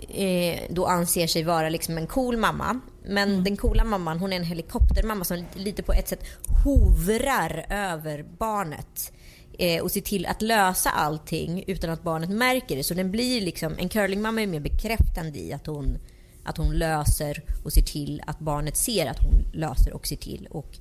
[0.09, 2.79] eh, då anser sig vara liksom en cool mamma.
[3.05, 3.43] Men mm.
[3.43, 6.23] den coola mamman hon är en helikoptermamma som lite på ett sätt
[6.65, 9.11] hovrar över barnet
[9.61, 12.83] eh, och se till att lösa allting utan att barnet märker det.
[12.83, 15.97] Så den blir liksom, en curlingmamma är mer bekräftande i att hon,
[16.43, 20.47] att hon löser och ser till att barnet ser att hon löser och ser till
[20.51, 20.77] och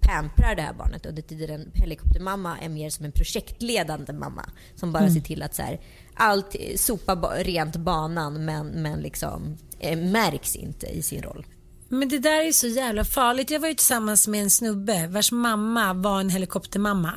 [0.00, 1.06] pamprar det här barnet.
[1.06, 5.14] Och det tider en helikoptermamma är mer som en projektledande mamma som bara mm.
[5.14, 5.80] ser till att så här,
[6.14, 11.46] allt sopa rent banan men, men liksom eh, märks inte i sin roll.
[11.88, 13.50] Men det där är så jävla farligt.
[13.50, 17.12] Jag var ju tillsammans med en snubbe vars mamma var en helikoptermamma.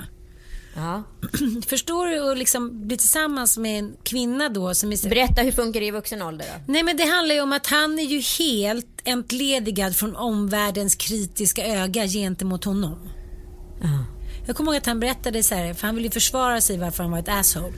[0.75, 1.03] Ja.
[1.67, 5.09] Förstår du att liksom bli tillsammans med en kvinna då som är...
[5.09, 6.73] Berätta hur funkar det i vuxen ålder då?
[6.73, 11.65] Nej men det handlar ju om att han är ju helt entledigad från omvärldens kritiska
[11.65, 13.09] öga gentemot honom.
[13.81, 14.14] Ja.
[14.45, 17.11] Jag kommer ihåg att han berättade så här, för han ville försvara sig varför han
[17.11, 17.73] var ett asshole.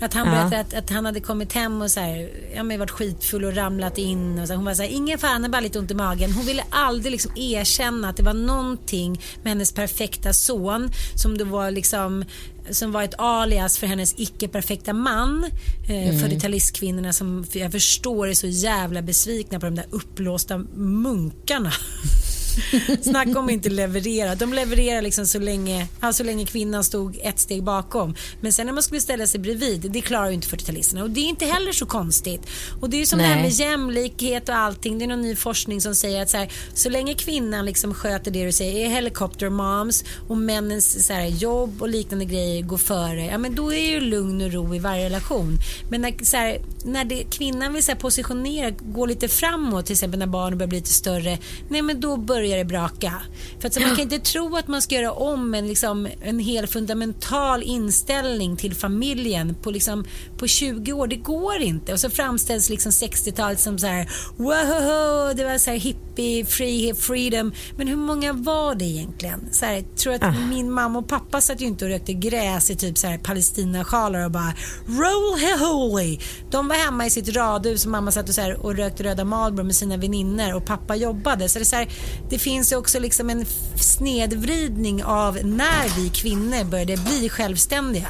[0.00, 0.32] Att han ja.
[0.32, 3.56] berättade att, att, han hade kommit hem och så här, ja, men varit skitfull och
[3.56, 4.38] ramlat in.
[4.38, 4.54] Och så.
[4.54, 6.32] Hon var så här, ingen fan, bara lite ont i magen.
[6.32, 11.44] Hon ville aldrig liksom erkänna att det var någonting med hennes perfekta son som det
[11.44, 12.24] var liksom
[12.70, 15.44] som var ett alias för hennes icke-perfekta man.
[15.88, 16.16] Eh, mm.
[16.16, 21.72] 40-talistkvinnorna som jag förstår är så jävla besvikna på de där upplåsta munkarna.
[23.02, 24.34] Snacka om inte leverera.
[24.34, 28.14] De levererar liksom så länge, alltså länge kvinnan stod ett steg bakom.
[28.40, 31.02] Men sen när man skulle ställa sig bredvid, det klarar ju inte 40-talisterna.
[31.02, 32.42] Och det är inte heller så konstigt.
[32.80, 33.28] Och det är ju som Nej.
[33.28, 34.98] det här med jämlikhet och allting.
[34.98, 38.30] Det är någon ny forskning som säger att så, här, så länge kvinnan liksom sköter
[38.30, 42.78] det du säger, är helicopter moms och männens så här, jobb och liknande grejer går
[42.78, 45.58] före, ja men då är ju lugn och ro i varje relation.
[45.90, 50.18] Men när, så här, när det, kvinnan vill så positionera, gå lite framåt, till exempel
[50.18, 51.38] när barnen börjar bli lite större,
[51.68, 53.12] nej men då börjar börjar det braka.
[53.60, 56.38] För att så man kan inte tro att man ska göra om en, liksom, en
[56.38, 60.04] hel fundamental inställning till familjen på, liksom,
[60.38, 61.06] på 20 år.
[61.06, 61.92] Det går inte.
[61.92, 66.94] Och så framställs liksom 60-talet som så här, wow, det var så här hippie, free,
[66.94, 67.52] freedom.
[67.76, 69.48] Men hur många var det egentligen?
[69.52, 70.34] Så här, tror att ah.
[70.50, 74.24] min mamma och pappa satt ju inte och rökte gräs i typ så här palestinasjalar
[74.24, 74.52] och bara
[74.88, 76.18] roll holy.
[76.50, 79.24] De var hemma i sitt radhus och mamma satt och, så här, och rökte röda
[79.24, 81.48] Marlboro med sina vänner och pappa jobbade.
[81.48, 81.88] Så det, är så här,
[82.30, 88.08] det det finns också liksom en snedvridning av när vi kvinnor började bli självständiga.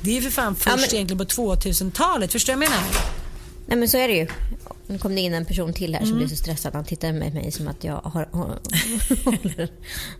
[0.00, 0.94] Det är ju för fan först ja, men...
[0.94, 2.32] egentligen på 2000-talet.
[2.32, 3.21] Förstår du vad jag menar?
[3.72, 4.26] Nej men så är det ju.
[4.86, 6.18] Nu kom det in en person till här som mm.
[6.18, 6.74] blir så stressad.
[6.74, 8.60] Han tittar med mig som att jag har, har,
[9.24, 9.68] håller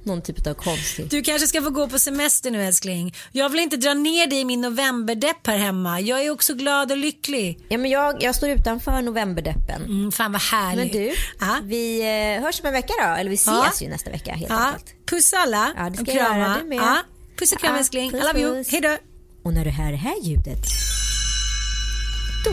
[0.03, 1.09] någon typ av konstig...
[1.11, 3.15] Du kanske ska få gå på semester nu älskling.
[3.33, 6.01] Jag vill inte dra ner dig i min novemberdepp här hemma.
[6.01, 7.59] Jag är också glad och lycklig.
[7.69, 9.83] Ja, men jag, jag står utanför novemberdeppen.
[9.85, 10.95] Mm, fan vad härligt.
[10.95, 11.59] Men du, ja.
[11.65, 13.15] vi eh, hörs om en vecka då.
[13.15, 13.87] Eller vi ses ja.
[13.87, 14.67] ju nästa vecka helt ja.
[14.67, 15.07] enkelt.
[15.07, 16.39] Puss alla ja, det ska och krama.
[16.39, 16.79] Jag göra, du med.
[16.79, 16.99] Ja.
[17.39, 18.11] Puss och kram älskling.
[18.11, 18.65] I love you.
[18.69, 18.97] Hej då.
[19.45, 20.65] Och när du hör det här ljudet,
[22.45, 22.53] då